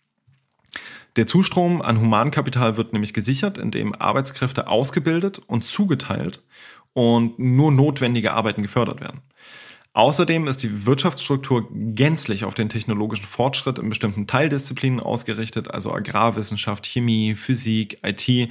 Der 1.15 1.27
Zustrom 1.27 1.81
an 1.81 2.01
Humankapital 2.01 2.75
wird 2.75 2.91
nämlich 2.91 3.13
gesichert, 3.13 3.57
indem 3.57 3.95
Arbeitskräfte 3.95 4.67
ausgebildet 4.67 5.39
und 5.47 5.63
zugeteilt 5.63 6.43
und 6.93 7.39
nur 7.39 7.71
notwendige 7.71 8.33
Arbeiten 8.33 8.61
gefördert 8.61 8.99
werden. 8.99 9.21
Außerdem 9.93 10.45
ist 10.47 10.61
die 10.61 10.85
Wirtschaftsstruktur 10.85 11.69
gänzlich 11.71 12.43
auf 12.43 12.53
den 12.53 12.67
technologischen 12.67 13.25
Fortschritt 13.25 13.79
in 13.79 13.87
bestimmten 13.87 14.27
Teildisziplinen 14.27 14.99
ausgerichtet, 14.99 15.71
also 15.71 15.93
Agrarwissenschaft, 15.93 16.85
Chemie, 16.85 17.33
Physik, 17.33 17.99
IT, 18.05 18.49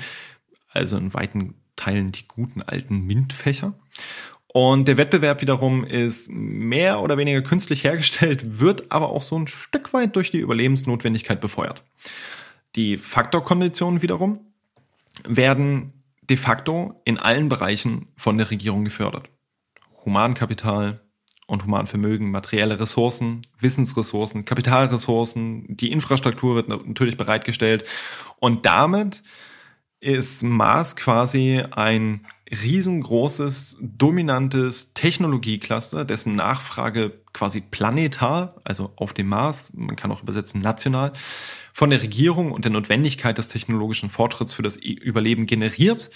also 0.73 0.97
in 0.97 1.13
weiten 1.13 1.55
Teilen 1.77 2.13
die 2.13 2.27
guten 2.27 2.63
alten 2.63 3.01
MINT-Fächer. 3.07 3.75
Und 4.47 4.89
der 4.89 4.97
Wettbewerb 4.97 5.43
wiederum 5.43 5.85
ist 5.85 6.31
mehr 6.31 7.01
oder 7.03 7.19
weniger 7.19 7.43
künstlich 7.43 7.85
hergestellt, 7.85 8.61
wird 8.61 8.91
aber 8.91 9.11
auch 9.11 9.23
so 9.23 9.37
ein 9.37 9.47
Stück 9.47 9.93
weit 9.93 10.17
durch 10.17 10.31
die 10.31 10.39
Überlebensnotwendigkeit 10.39 11.43
befeuert. 11.43 11.83
Die 12.77 12.99
Faktorkonditionen 12.99 14.03
wiederum 14.03 14.41
werden 15.27 15.93
de 16.23 16.37
facto 16.37 17.01
in 17.05 17.19
allen 17.19 17.49
Bereichen 17.49 18.09
von 18.17 18.39
der 18.39 18.51
Regierung 18.51 18.85
gefördert. 18.85 19.29
Humankapital 20.05 21.01
und 21.47 21.65
Humanvermögen, 21.65 22.31
materielle 22.31 22.81
Ressourcen, 22.81 23.43
Wissensressourcen, 23.59 24.45
Kapitalressourcen, 24.45 25.77
die 25.77 25.93
Infrastruktur 25.93 26.55
wird 26.55 26.69
natürlich 26.69 27.17
bereitgestellt 27.17 27.85
und 28.41 28.67
damit 28.67 29.23
ist 30.01 30.43
Mars 30.43 30.97
quasi 30.97 31.63
ein 31.71 32.27
riesengroßes, 32.51 33.79
dominantes 33.81 34.93
Technologiecluster, 34.95 36.05
dessen 36.05 36.37
Nachfrage 36.37 37.24
quasi 37.35 37.61
planetar, 37.61 38.55
also 38.65 38.93
auf 38.97 39.13
dem 39.13 39.29
Mars, 39.29 39.73
man 39.75 39.97
kann 39.97 40.11
auch 40.11 40.23
übersetzen 40.23 40.63
national, 40.63 41.13
von 41.75 41.91
der 41.91 42.01
Regierung 42.01 42.53
und 42.53 42.65
der 42.65 42.73
Notwendigkeit 42.73 43.37
des 43.37 43.49
technologischen 43.49 44.09
Fortschritts 44.09 44.55
für 44.55 44.63
das 44.63 44.77
Überleben 44.77 45.45
generiert 45.45 46.09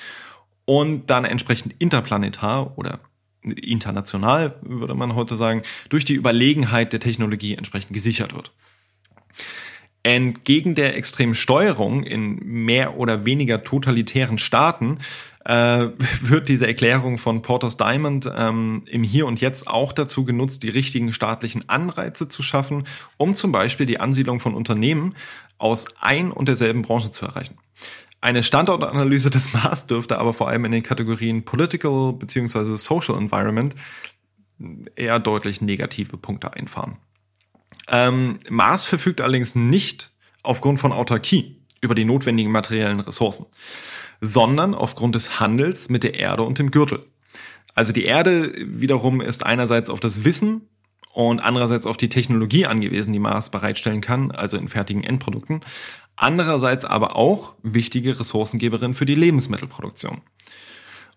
und 0.65 1.11
dann 1.11 1.27
entsprechend 1.27 1.75
interplanetar 1.79 2.79
oder 2.79 3.01
international, 3.43 4.57
würde 4.63 4.95
man 4.95 5.15
heute 5.15 5.37
sagen, 5.37 5.63
durch 5.89 6.05
die 6.05 6.15
Überlegenheit 6.15 6.93
der 6.93 7.01
Technologie 7.01 7.55
entsprechend 7.55 7.93
gesichert 7.93 8.35
wird. 8.35 8.53
Entgegen 10.03 10.75
der 10.75 10.97
extremen 10.97 11.35
Steuerung 11.35 12.03
in 12.03 12.37
mehr 12.37 12.97
oder 12.97 13.25
weniger 13.25 13.65
totalitären 13.65 14.39
Staaten 14.39 14.99
äh, 15.49 15.89
wird 16.21 16.49
diese 16.49 16.67
Erklärung 16.67 17.19
von 17.19 17.43
Porter's 17.43 17.77
Diamond 17.77 18.31
ähm, 18.37 18.85
im 18.87 19.03
Hier 19.03 19.27
und 19.27 19.41
Jetzt 19.41 19.67
auch 19.67 19.93
dazu 19.93 20.25
genutzt, 20.25 20.63
die 20.63 20.69
richtigen 20.69 21.13
staatlichen 21.13 21.69
Anreize 21.69 22.29
zu 22.29 22.43
schaffen, 22.43 22.85
um 23.17 23.35
zum 23.35 23.51
Beispiel 23.51 23.87
die 23.87 23.99
Ansiedlung 23.99 24.41
von 24.41 24.55
Unternehmen 24.55 25.15
aus 25.57 25.87
ein 26.01 26.31
und 26.31 26.49
derselben 26.49 26.83
Branche 26.83 27.11
zu 27.11 27.25
erreichen. 27.25 27.57
Eine 28.21 28.43
Standortanalyse 28.43 29.31
des 29.31 29.53
Mars 29.55 29.87
dürfte 29.87 30.19
aber 30.19 30.35
vor 30.35 30.49
allem 30.49 30.67
in 30.67 30.73
den 30.73 30.83
Kategorien 30.83 31.45
Political 31.45 32.13
bzw. 32.13 32.77
Social 32.77 33.17
Environment 33.17 33.75
eher 34.97 35.19
deutlich 35.19 35.61
negative 35.61 36.17
Punkte 36.19 36.53
einfahren. 36.53 36.99
Ähm, 37.89 38.39
Mars 38.51 38.85
verfügt 38.85 39.21
allerdings 39.21 39.55
nicht 39.55 40.13
aufgrund 40.43 40.79
von 40.79 40.93
Autarkie 40.93 41.57
über 41.81 41.95
die 41.95 42.05
notwendigen 42.05 42.51
materiellen 42.51 43.01
Ressourcen, 43.01 43.47
sondern 44.21 44.75
aufgrund 44.75 45.15
des 45.15 45.41
Handels 45.41 45.89
mit 45.89 46.05
der 46.05 46.15
Erde 46.15 46.43
und 46.43 46.59
dem 46.59 46.71
Gürtel. 46.71 47.05
Also 47.75 47.93
die 47.93 48.05
Erde 48.05 48.53
wiederum 48.57 49.21
ist 49.21 49.47
einerseits 49.47 49.91
auf 49.91 50.01
das 50.01 50.25
Wissen 50.25 50.63
und 51.13 51.41
andererseits 51.41 51.87
auf 51.87 51.97
die 51.97 52.09
Technologie 52.09 52.67
angewiesen, 52.67 53.13
die 53.13 53.19
Mars 53.19 53.51
bereitstellen 53.51 54.01
kann, 54.01 54.31
also 54.31 54.57
in 54.57 54.69
fertigen 54.69 55.05
Endprodukten. 55.05 55.61
Andererseits 56.17 56.85
aber 56.85 57.15
auch 57.15 57.55
wichtige 57.63 58.19
Ressourcengeberin 58.19 58.95
für 58.95 59.07
die 59.07 59.15
Lebensmittelproduktion. 59.15 60.21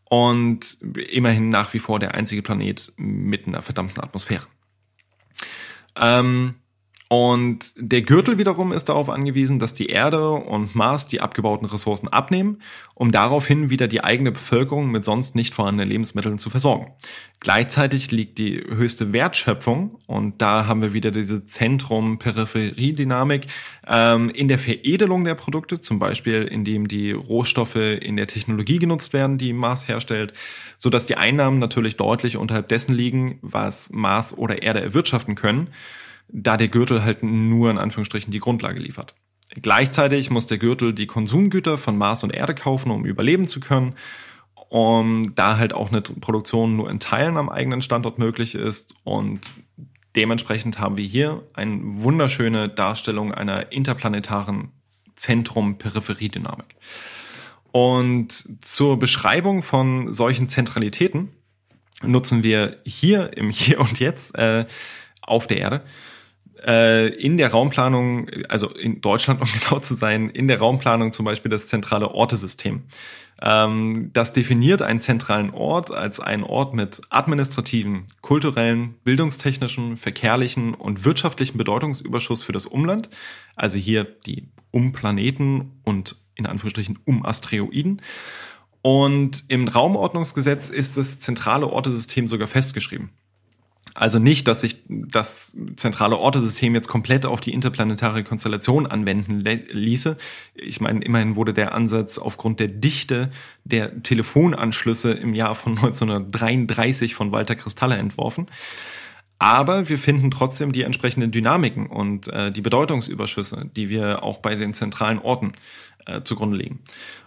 Und 0.05 0.77
immerhin 1.09 1.49
nach 1.49 1.73
wie 1.73 1.79
vor 1.79 1.97
der 1.97 2.13
einzige 2.13 2.41
Planet 2.41 2.93
mit 2.97 3.47
einer 3.47 3.61
verdammten 3.61 4.03
Atmosphäre. 4.03 4.45
Ähm, 5.95 6.55
und 7.11 7.73
der 7.75 8.03
Gürtel 8.03 8.37
wiederum 8.37 8.71
ist 8.71 8.85
darauf 8.85 9.09
angewiesen, 9.09 9.59
dass 9.59 9.73
die 9.73 9.87
Erde 9.87 10.31
und 10.31 10.75
Mars 10.75 11.07
die 11.07 11.19
abgebauten 11.19 11.67
Ressourcen 11.67 12.07
abnehmen, 12.07 12.61
um 12.93 13.11
daraufhin 13.11 13.69
wieder 13.69 13.89
die 13.89 14.01
eigene 14.01 14.31
Bevölkerung 14.31 14.89
mit 14.89 15.03
sonst 15.03 15.35
nicht 15.35 15.53
vorhandenen 15.53 15.89
Lebensmitteln 15.89 16.37
zu 16.37 16.49
versorgen. 16.49 16.89
Gleichzeitig 17.41 18.11
liegt 18.11 18.37
die 18.37 18.63
höchste 18.65 19.11
Wertschöpfung, 19.11 19.97
und 20.07 20.41
da 20.41 20.67
haben 20.67 20.81
wir 20.81 20.93
wieder 20.93 21.11
diese 21.11 21.43
Zentrum-Peripherie-Dynamik, 21.43 23.47
ähm, 23.87 24.29
in 24.29 24.47
der 24.47 24.57
Veredelung 24.57 25.25
der 25.25 25.35
Produkte, 25.35 25.81
zum 25.81 25.99
Beispiel 25.99 26.43
indem 26.43 26.87
die 26.87 27.11
Rohstoffe 27.11 27.75
in 27.75 28.15
der 28.15 28.27
Technologie 28.27 28.79
genutzt 28.79 29.11
werden, 29.11 29.37
die 29.37 29.51
Mars 29.51 29.89
herstellt, 29.89 30.31
so 30.77 30.89
dass 30.89 31.07
die 31.07 31.17
Einnahmen 31.17 31.59
natürlich 31.59 31.97
deutlich 31.97 32.37
unterhalb 32.37 32.69
dessen 32.69 32.93
liegen, 32.93 33.37
was 33.41 33.89
Mars 33.89 34.37
oder 34.37 34.63
Erde 34.63 34.79
erwirtschaften 34.79 35.35
können 35.35 35.67
da 36.31 36.57
der 36.57 36.67
Gürtel 36.67 37.03
halt 37.03 37.23
nur 37.23 37.69
in 37.69 37.77
Anführungsstrichen 37.77 38.31
die 38.31 38.39
Grundlage 38.39 38.79
liefert. 38.79 39.15
Gleichzeitig 39.61 40.29
muss 40.29 40.47
der 40.47 40.57
Gürtel 40.57 40.93
die 40.93 41.07
Konsumgüter 41.07 41.77
von 41.77 41.97
Mars 41.97 42.23
und 42.23 42.33
Erde 42.33 42.55
kaufen, 42.55 42.91
um 42.91 43.05
überleben 43.05 43.47
zu 43.47 43.59
können. 43.59 43.95
Um, 44.69 45.35
da 45.35 45.57
halt 45.57 45.73
auch 45.73 45.89
eine 45.91 45.99
Produktion 45.99 46.77
nur 46.77 46.89
in 46.89 47.01
Teilen 47.01 47.35
am 47.35 47.49
eigenen 47.49 47.81
Standort 47.81 48.19
möglich 48.19 48.55
ist. 48.55 48.95
Und 49.03 49.41
dementsprechend 50.15 50.79
haben 50.79 50.95
wir 50.95 51.03
hier 51.03 51.43
eine 51.53 51.77
wunderschöne 51.83 52.69
Darstellung 52.69 53.33
einer 53.33 53.73
interplanetaren 53.73 54.71
Zentrum-Peripherie-Dynamik. 55.17 56.75
Und 57.73 58.63
zur 58.63 58.97
Beschreibung 58.97 59.61
von 59.61 60.13
solchen 60.13 60.47
Zentralitäten 60.47 61.29
nutzen 62.01 62.43
wir 62.43 62.77
hier 62.85 63.35
im 63.35 63.49
Hier 63.49 63.81
und 63.81 63.99
Jetzt 63.99 64.37
äh, 64.37 64.65
auf 65.21 65.47
der 65.47 65.57
Erde 65.57 65.83
in 66.63 67.37
der 67.37 67.51
Raumplanung, 67.51 68.29
also 68.49 68.69
in 68.69 69.01
Deutschland, 69.01 69.41
um 69.41 69.47
genau 69.59 69.79
zu 69.79 69.95
sein, 69.95 70.29
in 70.29 70.47
der 70.47 70.59
Raumplanung 70.59 71.11
zum 71.11 71.25
Beispiel 71.25 71.49
das 71.49 71.67
zentrale 71.67 72.11
Ortesystem. 72.11 72.83
Ähm, 73.41 74.11
das 74.13 74.33
definiert 74.33 74.81
einen 74.81 74.99
zentralen 74.99 75.49
Ort 75.49 75.91
als 75.91 76.19
einen 76.19 76.43
Ort 76.43 76.75
mit 76.75 77.01
administrativen, 77.09 78.05
kulturellen, 78.21 78.95
bildungstechnischen, 79.03 79.97
verkehrlichen 79.97 80.75
und 80.75 81.05
wirtschaftlichen 81.05 81.57
Bedeutungsüberschuss 81.57 82.43
für 82.43 82.51
das 82.51 82.67
Umland, 82.67 83.09
also 83.55 83.77
hier 83.77 84.03
die 84.03 84.49
Umplaneten 84.69 85.81
und 85.83 86.15
in 86.35 86.45
Anführungsstrichen 86.45 86.99
Umasteroiden 87.05 88.01
Und 88.83 89.43
im 89.47 89.67
Raumordnungsgesetz 89.67 90.69
ist 90.69 90.97
das 90.97 91.19
zentrale 91.19 91.67
Ortesystem 91.67 92.27
sogar 92.27 92.47
festgeschrieben. 92.47 93.09
Also 93.93 94.19
nicht, 94.19 94.47
dass 94.47 94.61
sich 94.61 94.77
das 94.87 95.55
zentrale 95.75 96.17
Ortesystem 96.17 96.73
jetzt 96.75 96.87
komplett 96.87 97.25
auf 97.25 97.41
die 97.41 97.53
interplanetare 97.53 98.23
Konstellation 98.23 98.87
anwenden 98.87 99.41
ließe. 99.41 100.17
Ich 100.55 100.79
meine, 100.79 101.03
immerhin 101.03 101.35
wurde 101.35 101.53
der 101.53 101.73
Ansatz 101.73 102.17
aufgrund 102.17 102.59
der 102.59 102.69
Dichte 102.69 103.31
der 103.65 104.01
Telefonanschlüsse 104.01 105.11
im 105.11 105.33
Jahr 105.33 105.55
von 105.55 105.73
1933 105.77 107.15
von 107.15 107.31
Walter 107.31 107.55
Kristaller 107.55 107.97
entworfen. 107.97 108.47
Aber 109.39 109.89
wir 109.89 109.97
finden 109.97 110.29
trotzdem 110.29 110.71
die 110.71 110.83
entsprechenden 110.83 111.31
Dynamiken 111.31 111.87
und 111.87 112.27
äh, 112.27 112.51
die 112.51 112.61
Bedeutungsüberschüsse, 112.61 113.71
die 113.75 113.89
wir 113.89 114.23
auch 114.23 114.37
bei 114.37 114.55
den 114.55 114.73
zentralen 114.75 115.17
Orten 115.17 115.53
äh, 116.05 116.21
zugrunde 116.21 116.57
legen. 116.57 116.79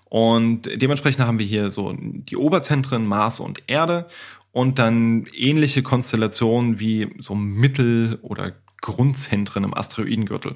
Und 0.05 0.63
dementsprechend 0.81 1.25
haben 1.25 1.41
wir 1.41 1.47
hier 1.47 1.73
so 1.73 1.93
die 1.99 2.37
Oberzentren 2.37 3.05
Mars 3.05 3.41
und 3.41 3.65
Erde 3.67 4.07
und 4.55 4.79
dann 4.79 5.27
ähnliche 5.37 5.83
Konstellationen 5.83 6.79
wie 6.79 7.11
so 7.19 7.35
Mittel- 7.35 8.21
oder 8.23 8.53
Grundzentren 8.81 9.65
im 9.65 9.75
Asteroidengürtel. 9.75 10.55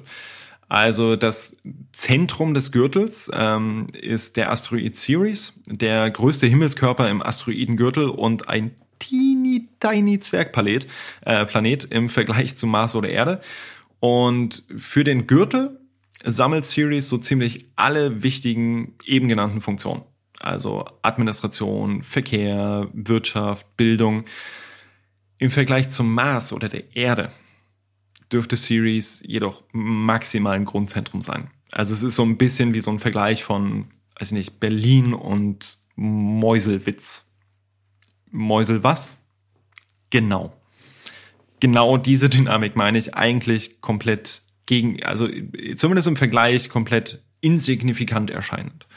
Also 0.69 1.17
das 1.17 1.57
Zentrum 1.91 2.53
des 2.53 2.71
Gürtels 2.71 3.29
ähm, 3.33 3.87
ist 3.93 4.37
der 4.37 4.51
Asteroid 4.51 4.95
Ceres, 4.95 5.53
der 5.65 6.09
größte 6.11 6.47
Himmelskörper 6.47 7.09
im 7.09 7.21
Asteroidengürtel 7.21 8.07
und 8.07 8.47
ein 8.47 8.71
teeny 8.99 9.67
tiny 9.81 10.19
Zwergplanet 10.21 10.87
äh, 11.25 11.45
Planet 11.45 11.83
im 11.85 12.09
Vergleich 12.09 12.55
zu 12.55 12.67
Mars 12.67 12.95
oder 12.95 13.09
Erde. 13.09 13.41
Und 13.99 14.63
für 14.77 15.03
den 15.03 15.27
Gürtel 15.27 15.77
sammelt 16.23 16.63
Ceres 16.63 17.09
so 17.09 17.17
ziemlich 17.17 17.65
alle 17.75 18.23
wichtigen 18.23 18.95
eben 19.03 19.27
genannten 19.27 19.59
Funktionen 19.59 20.03
also 20.39 20.85
Administration, 21.01 22.03
Verkehr, 22.03 22.87
Wirtschaft, 22.93 23.77
Bildung. 23.77 24.25
Im 25.37 25.51
Vergleich 25.51 25.89
zum 25.89 26.13
Mars 26.13 26.53
oder 26.53 26.69
der 26.69 26.95
Erde 26.95 27.31
dürfte 28.31 28.57
Ceres 28.57 29.23
jedoch 29.25 29.63
maximal 29.71 30.55
ein 30.55 30.65
Grundzentrum 30.65 31.21
sein. 31.21 31.49
Also 31.71 31.93
es 31.93 32.03
ist 32.03 32.15
so 32.15 32.23
ein 32.23 32.37
bisschen 32.37 32.73
wie 32.73 32.81
so 32.81 32.91
ein 32.91 32.99
Vergleich 32.99 33.43
von, 33.43 33.87
weiß 34.19 34.29
ich 34.29 34.33
nicht, 34.33 34.59
Berlin 34.59 35.13
und 35.13 35.77
Meuselwitz. 35.95 37.25
Mäusel 38.31 38.83
was? 38.83 39.17
Genau. 40.09 40.53
Genau 41.59 41.97
diese 41.97 42.29
Dynamik 42.29 42.75
meine 42.75 42.97
ich 42.97 43.15
eigentlich 43.15 43.81
komplett 43.81 44.41
gegen, 44.65 45.03
also 45.03 45.27
zumindest 45.75 46.07
im 46.07 46.15
Vergleich 46.15 46.69
komplett 46.69 47.21
insignifikant 47.41 48.29
erscheinend. 48.29 48.87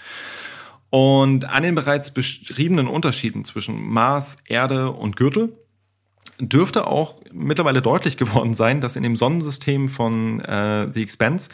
Und 0.95 1.47
an 1.47 1.63
den 1.63 1.75
bereits 1.75 2.11
beschriebenen 2.11 2.87
Unterschieden 2.87 3.47
zwischen 3.47 3.89
Mars, 3.89 4.37
Erde 4.45 4.91
und 4.91 5.17
Gürtel 5.17 5.57
dürfte 6.39 6.87
auch 6.87 7.23
mittlerweile 7.33 7.81
deutlich 7.81 8.19
geworden 8.19 8.55
sein, 8.55 8.83
dass 8.83 8.97
in 8.97 9.03
dem 9.03 9.17
Sonnensystem 9.17 9.89
von 9.89 10.41
äh, 10.41 10.93
The 10.93 11.03
Expanse 11.03 11.49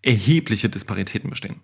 erhebliche 0.00 0.70
Disparitäten 0.70 1.28
bestehen. 1.28 1.60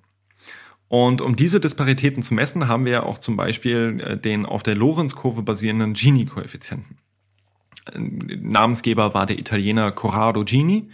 Und 0.88 1.22
um 1.22 1.36
diese 1.36 1.58
Disparitäten 1.58 2.22
zu 2.22 2.34
messen, 2.34 2.68
haben 2.68 2.84
wir 2.84 3.06
auch 3.06 3.18
zum 3.18 3.34
Beispiel 3.34 3.98
äh, 4.04 4.18
den 4.18 4.44
auf 4.44 4.62
der 4.62 4.76
Lorenz-Kurve 4.76 5.40
basierenden 5.40 5.94
Gini-Koeffizienten. 5.94 6.98
Namensgeber 7.96 9.14
war 9.14 9.24
der 9.24 9.38
Italiener 9.38 9.90
Corrado 9.90 10.44
Gini 10.44 10.90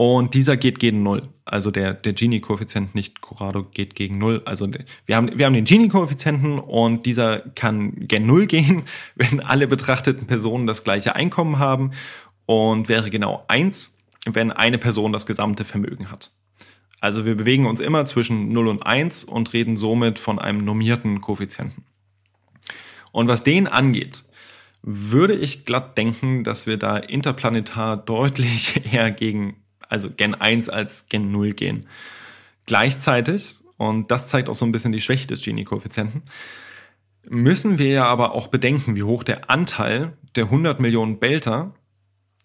und 0.00 0.32
dieser 0.32 0.56
geht 0.56 0.78
gegen 0.78 1.02
Null. 1.02 1.24
Also 1.44 1.70
der, 1.70 1.92
der 1.92 2.14
Gini-Koeffizient, 2.14 2.94
nicht 2.94 3.20
Corrado, 3.20 3.64
geht 3.64 3.94
gegen 3.94 4.16
Null. 4.16 4.40
Also 4.46 4.66
wir 5.04 5.14
haben, 5.14 5.36
wir 5.36 5.44
haben 5.44 5.52
den 5.52 5.66
Gini-Koeffizienten 5.66 6.58
und 6.58 7.04
dieser 7.04 7.40
kann 7.54 8.08
gen 8.08 8.24
Null 8.24 8.46
gehen, 8.46 8.84
wenn 9.14 9.40
alle 9.40 9.68
betrachteten 9.68 10.26
Personen 10.26 10.66
das 10.66 10.84
gleiche 10.84 11.16
Einkommen 11.16 11.58
haben 11.58 11.90
und 12.46 12.88
wäre 12.88 13.10
genau 13.10 13.44
eins, 13.46 13.90
wenn 14.24 14.50
eine 14.50 14.78
Person 14.78 15.12
das 15.12 15.26
gesamte 15.26 15.66
Vermögen 15.66 16.10
hat. 16.10 16.30
Also 17.02 17.26
wir 17.26 17.34
bewegen 17.34 17.66
uns 17.66 17.78
immer 17.78 18.06
zwischen 18.06 18.48
0 18.52 18.68
und 18.68 18.86
1 18.86 19.24
und 19.24 19.52
reden 19.52 19.76
somit 19.76 20.18
von 20.18 20.38
einem 20.38 20.64
normierten 20.64 21.20
Koeffizienten. 21.20 21.84
Und 23.12 23.28
was 23.28 23.44
den 23.44 23.66
angeht, 23.66 24.24
würde 24.80 25.34
ich 25.34 25.66
glatt 25.66 25.98
denken, 25.98 26.42
dass 26.42 26.66
wir 26.66 26.78
da 26.78 26.96
interplanetar 26.96 27.98
deutlich 27.98 28.80
eher 28.94 29.10
gegen 29.10 29.56
also 29.90 30.10
Gen 30.10 30.34
1 30.34 30.68
als 30.68 31.06
Gen 31.08 31.30
0 31.30 31.52
gehen. 31.52 31.86
Gleichzeitig, 32.66 33.60
und 33.76 34.10
das 34.10 34.28
zeigt 34.28 34.48
auch 34.48 34.54
so 34.54 34.64
ein 34.64 34.72
bisschen 34.72 34.92
die 34.92 35.00
Schwäche 35.00 35.26
des 35.26 35.42
Gini-Koeffizienten, 35.42 36.22
müssen 37.28 37.78
wir 37.78 37.88
ja 37.88 38.04
aber 38.06 38.34
auch 38.34 38.48
bedenken, 38.48 38.96
wie 38.96 39.02
hoch 39.02 39.24
der 39.24 39.50
Anteil 39.50 40.16
der 40.36 40.44
100 40.44 40.80
Millionen 40.80 41.18
Belter 41.18 41.74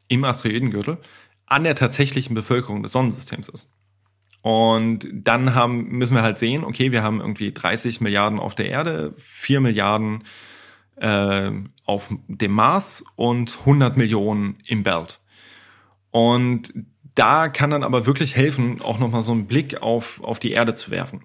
im 0.07 0.23
Asteroidengürtel 0.23 0.97
an 1.45 1.63
der 1.63 1.75
tatsächlichen 1.75 2.35
Bevölkerung 2.35 2.83
des 2.83 2.91
Sonnensystems 2.91 3.49
ist. 3.49 3.71
Und 4.41 5.07
dann 5.11 5.55
haben, 5.55 5.89
müssen 5.89 6.15
wir 6.15 6.21
halt 6.21 6.37
sehen, 6.37 6.63
okay, 6.63 6.91
wir 6.91 7.01
haben 7.01 7.19
irgendwie 7.19 7.51
30 7.51 8.01
Milliarden 8.01 8.39
auf 8.39 8.53
der 8.53 8.69
Erde, 8.69 9.13
4 9.17 9.59
Milliarden 9.59 10.23
äh, 10.97 11.51
auf 11.83 12.09
dem 12.27 12.51
Mars 12.51 13.03
und 13.15 13.57
100 13.61 13.97
Millionen 13.97 14.57
im 14.65 14.83
Belt. 14.83 15.19
Und 16.11 16.73
da 17.15 17.47
kann 17.49 17.69
dann 17.69 17.83
aber 17.83 18.05
wirklich 18.05 18.35
helfen, 18.35 18.81
auch 18.81 18.99
nochmal 18.99 19.23
so 19.23 19.31
einen 19.31 19.47
Blick 19.47 19.81
auf, 19.81 20.21
auf 20.21 20.39
die 20.39 20.51
Erde 20.51 20.75
zu 20.75 20.91
werfen. 20.91 21.23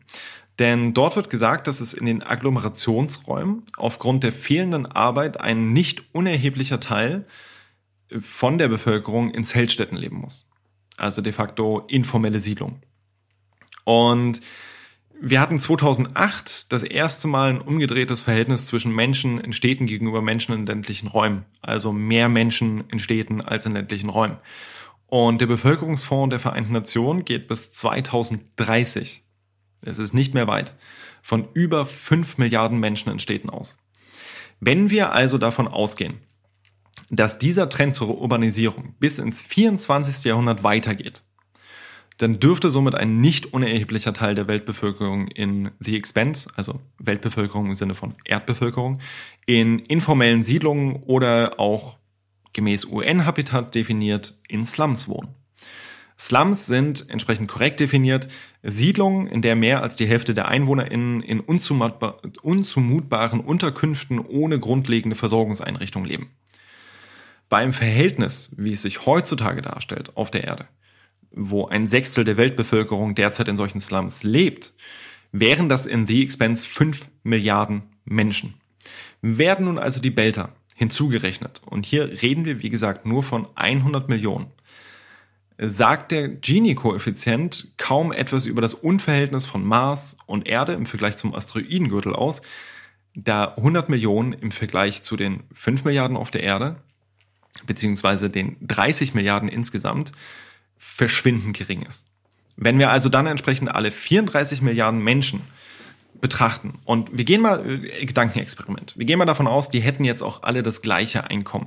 Denn 0.58 0.94
dort 0.94 1.16
wird 1.16 1.30
gesagt, 1.30 1.66
dass 1.66 1.80
es 1.80 1.94
in 1.94 2.06
den 2.06 2.22
Agglomerationsräumen 2.22 3.64
aufgrund 3.76 4.24
der 4.24 4.32
fehlenden 4.32 4.86
Arbeit 4.86 5.40
ein 5.40 5.72
nicht 5.72 6.14
unerheblicher 6.14 6.80
Teil 6.80 7.26
von 8.20 8.58
der 8.58 8.68
Bevölkerung 8.68 9.30
in 9.30 9.44
Zeltstätten 9.44 9.96
leben 9.96 10.16
muss. 10.16 10.46
Also 10.96 11.22
de 11.22 11.32
facto 11.32 11.80
informelle 11.88 12.40
Siedlung. 12.40 12.82
Und 13.84 14.42
wir 15.22 15.40
hatten 15.40 15.58
2008 15.58 16.72
das 16.72 16.82
erste 16.82 17.28
Mal 17.28 17.50
ein 17.50 17.60
umgedrehtes 17.60 18.22
Verhältnis 18.22 18.66
zwischen 18.66 18.94
Menschen 18.94 19.40
in 19.40 19.52
Städten 19.52 19.86
gegenüber 19.86 20.22
Menschen 20.22 20.54
in 20.54 20.66
ländlichen 20.66 21.08
Räumen. 21.08 21.44
Also 21.62 21.92
mehr 21.92 22.28
Menschen 22.28 22.84
in 22.88 22.98
Städten 22.98 23.40
als 23.40 23.66
in 23.66 23.72
ländlichen 23.72 24.10
Räumen. 24.10 24.36
Und 25.10 25.40
der 25.40 25.48
Bevölkerungsfonds 25.48 26.30
der 26.30 26.38
Vereinten 26.38 26.72
Nationen 26.72 27.24
geht 27.24 27.48
bis 27.48 27.72
2030, 27.72 29.24
es 29.84 29.98
ist 29.98 30.14
nicht 30.14 30.34
mehr 30.34 30.46
weit, 30.46 30.76
von 31.20 31.48
über 31.52 31.84
5 31.84 32.38
Milliarden 32.38 32.78
Menschen 32.78 33.10
in 33.10 33.18
Städten 33.18 33.50
aus. 33.50 33.78
Wenn 34.60 34.88
wir 34.88 35.12
also 35.12 35.36
davon 35.36 35.66
ausgehen, 35.66 36.18
dass 37.10 37.40
dieser 37.40 37.68
Trend 37.68 37.96
zur 37.96 38.20
Urbanisierung 38.20 38.94
bis 39.00 39.18
ins 39.18 39.42
24. 39.42 40.22
Jahrhundert 40.24 40.62
weitergeht, 40.62 41.22
dann 42.18 42.38
dürfte 42.38 42.70
somit 42.70 42.94
ein 42.94 43.20
nicht 43.20 43.52
unerheblicher 43.52 44.12
Teil 44.12 44.36
der 44.36 44.46
Weltbevölkerung 44.46 45.26
in 45.26 45.72
The 45.80 45.96
Expense, 45.96 46.48
also 46.54 46.78
Weltbevölkerung 46.98 47.66
im 47.70 47.76
Sinne 47.76 47.96
von 47.96 48.14
Erdbevölkerung, 48.24 49.00
in 49.44 49.80
informellen 49.80 50.44
Siedlungen 50.44 51.02
oder 51.02 51.58
auch 51.58 51.98
gemäß 52.52 52.86
UN-Habitat 52.86 53.74
definiert 53.74 54.38
in 54.48 54.66
Slums 54.66 55.08
wohnen. 55.08 55.34
Slums 56.20 56.66
sind 56.66 57.08
entsprechend 57.08 57.48
korrekt 57.48 57.80
definiert 57.80 58.28
Siedlungen, 58.62 59.26
in 59.26 59.40
der 59.40 59.56
mehr 59.56 59.82
als 59.82 59.96
die 59.96 60.06
Hälfte 60.06 60.34
der 60.34 60.48
EinwohnerInnen 60.48 61.22
in 61.22 61.40
unzumutbaren 61.40 63.40
Unterkünften 63.40 64.18
ohne 64.18 64.58
grundlegende 64.58 65.16
Versorgungseinrichtungen 65.16 66.06
leben. 66.06 66.28
Beim 67.48 67.72
Verhältnis, 67.72 68.52
wie 68.58 68.72
es 68.72 68.82
sich 68.82 69.06
heutzutage 69.06 69.62
darstellt 69.62 70.14
auf 70.14 70.30
der 70.30 70.44
Erde, 70.44 70.68
wo 71.32 71.66
ein 71.66 71.86
Sechstel 71.86 72.24
der 72.24 72.36
Weltbevölkerung 72.36 73.14
derzeit 73.14 73.48
in 73.48 73.56
solchen 73.56 73.80
Slums 73.80 74.22
lebt, 74.22 74.74
wären 75.32 75.70
das 75.70 75.86
in 75.86 76.06
The 76.06 76.22
Expense 76.22 76.66
5 76.66 77.08
Milliarden 77.22 77.82
Menschen. 78.04 78.60
Werden 79.22 79.66
nun 79.66 79.78
also 79.78 80.02
die 80.02 80.10
Belter 80.10 80.54
hinzugerechnet. 80.80 81.60
Und 81.66 81.84
hier 81.84 82.22
reden 82.22 82.46
wir, 82.46 82.62
wie 82.62 82.70
gesagt, 82.70 83.04
nur 83.04 83.22
von 83.22 83.46
100 83.54 84.08
Millionen. 84.08 84.46
Sagt 85.58 86.10
der 86.10 86.26
Gini-Koeffizient 86.26 87.72
kaum 87.76 88.12
etwas 88.12 88.46
über 88.46 88.62
das 88.62 88.72
Unverhältnis 88.72 89.44
von 89.44 89.62
Mars 89.62 90.16
und 90.24 90.48
Erde 90.48 90.72
im 90.72 90.86
Vergleich 90.86 91.18
zum 91.18 91.34
Asteroidengürtel 91.34 92.14
aus, 92.14 92.40
da 93.14 93.52
100 93.58 93.90
Millionen 93.90 94.32
im 94.32 94.52
Vergleich 94.52 95.02
zu 95.02 95.18
den 95.18 95.42
5 95.52 95.84
Milliarden 95.84 96.16
auf 96.16 96.30
der 96.30 96.44
Erde, 96.44 96.76
beziehungsweise 97.66 98.30
den 98.30 98.56
30 98.62 99.12
Milliarden 99.12 99.50
insgesamt, 99.50 100.12
verschwindend 100.78 101.54
gering 101.58 101.82
ist. 101.82 102.06
Wenn 102.56 102.78
wir 102.78 102.88
also 102.88 103.10
dann 103.10 103.26
entsprechend 103.26 103.70
alle 103.70 103.90
34 103.90 104.62
Milliarden 104.62 105.04
Menschen 105.04 105.42
betrachten. 106.20 106.78
Und 106.84 107.16
wir 107.16 107.24
gehen 107.24 107.40
mal, 107.40 107.64
äh, 107.68 108.06
Gedankenexperiment, 108.06 108.96
wir 108.96 109.06
gehen 109.06 109.18
mal 109.18 109.24
davon 109.24 109.46
aus, 109.46 109.70
die 109.70 109.80
hätten 109.80 110.04
jetzt 110.04 110.22
auch 110.22 110.42
alle 110.42 110.62
das 110.62 110.82
gleiche 110.82 111.24
Einkommen. 111.24 111.66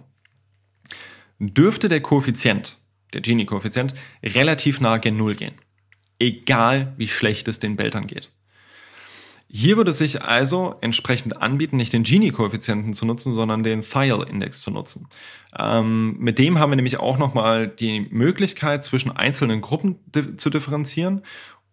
Dürfte 1.39 1.89
der 1.89 2.01
Koeffizient, 2.01 2.77
der 3.13 3.21
Gini-Koeffizient, 3.21 3.93
relativ 4.23 4.79
nah 4.79 4.97
gen 4.97 5.17
Null 5.17 5.35
gehen. 5.35 5.55
Egal 6.19 6.93
wie 6.97 7.07
schlecht 7.07 7.47
es 7.47 7.59
den 7.59 7.75
Beltern 7.75 8.07
geht. 8.07 8.31
Hier 9.55 9.77
würde 9.77 9.91
es 9.91 9.99
sich 9.99 10.23
also 10.23 10.77
entsprechend 10.81 11.39
anbieten, 11.39 11.77
nicht 11.77 11.93
den 11.93 12.01
Gini-Koeffizienten 12.01 12.95
zu 12.95 13.05
nutzen, 13.05 13.33
sondern 13.33 13.61
den 13.61 13.83
Thiel-Index 13.83 14.61
zu 14.61 14.71
nutzen. 14.71 15.07
Ähm, 15.55 16.15
mit 16.17 16.39
dem 16.39 16.57
haben 16.57 16.71
wir 16.71 16.75
nämlich 16.75 16.99
auch 16.99 17.19
nochmal 17.19 17.67
die 17.67 18.07
Möglichkeit, 18.09 18.83
zwischen 18.83 19.11
einzelnen 19.11 19.61
Gruppen 19.61 19.99
di 20.07 20.37
zu 20.37 20.49
differenzieren, 20.49 21.21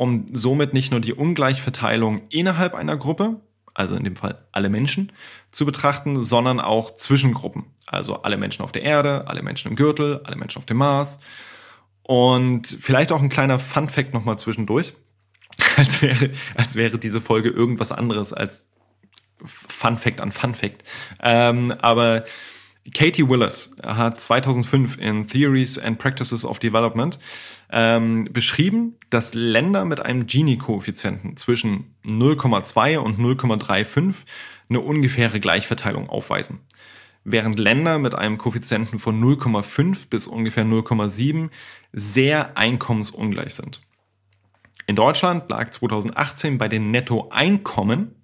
um 0.00 0.24
somit 0.32 0.72
nicht 0.72 0.92
nur 0.92 1.00
die 1.00 1.12
Ungleichverteilung 1.12 2.22
innerhalb 2.30 2.74
einer 2.74 2.96
Gruppe, 2.96 3.38
also 3.74 3.94
in 3.94 4.02
dem 4.02 4.16
Fall 4.16 4.46
alle 4.50 4.70
Menschen, 4.70 5.12
zu 5.52 5.66
betrachten, 5.66 6.22
sondern 6.22 6.58
auch 6.58 6.94
zwischen 6.94 7.34
Gruppen. 7.34 7.66
Also 7.84 8.22
alle 8.22 8.38
Menschen 8.38 8.62
auf 8.62 8.72
der 8.72 8.80
Erde, 8.80 9.28
alle 9.28 9.42
Menschen 9.42 9.68
im 9.68 9.76
Gürtel, 9.76 10.22
alle 10.24 10.36
Menschen 10.36 10.56
auf 10.56 10.64
dem 10.64 10.78
Mars. 10.78 11.20
Und 12.02 12.78
vielleicht 12.80 13.12
auch 13.12 13.20
ein 13.20 13.28
kleiner 13.28 13.58
Fun-Fact 13.58 14.14
nochmal 14.14 14.38
zwischendurch 14.38 14.94
als 15.76 16.00
wäre, 16.00 16.30
als 16.54 16.76
wäre 16.76 16.96
diese 16.96 17.20
Folge 17.20 17.50
irgendwas 17.50 17.92
anderes 17.92 18.32
als 18.32 18.70
Fun 19.44 19.98
Fact 19.98 20.22
an 20.22 20.32
Fun 20.32 20.54
Fact. 20.54 20.82
Ähm, 21.22 21.74
aber 21.82 22.24
Katie 22.94 23.28
Willis 23.28 23.76
hat 23.82 24.18
2005 24.18 24.96
in 24.96 25.26
Theories 25.26 25.78
and 25.78 25.98
Practices 25.98 26.46
of 26.46 26.58
Development 26.58 27.18
ähm, 27.72 28.28
beschrieben, 28.32 28.96
dass 29.10 29.34
Länder 29.34 29.84
mit 29.84 30.00
einem 30.00 30.26
Gini-Koeffizienten 30.26 31.36
zwischen 31.36 31.94
0,2 32.04 32.98
und 32.98 33.18
0,35 33.18 34.14
eine 34.68 34.80
ungefähre 34.80 35.40
Gleichverteilung 35.40 36.08
aufweisen. 36.08 36.60
Während 37.24 37.58
Länder 37.58 37.98
mit 37.98 38.14
einem 38.14 38.38
Koeffizienten 38.38 38.98
von 38.98 39.22
0,5 39.22 40.08
bis 40.08 40.26
ungefähr 40.26 40.64
0,7 40.64 41.50
sehr 41.92 42.56
einkommensungleich 42.56 43.54
sind. 43.54 43.82
In 44.86 44.96
Deutschland 44.96 45.48
lag 45.50 45.70
2018 45.70 46.58
bei 46.58 46.68
den 46.68 46.90
Nettoeinkommen 46.90 48.14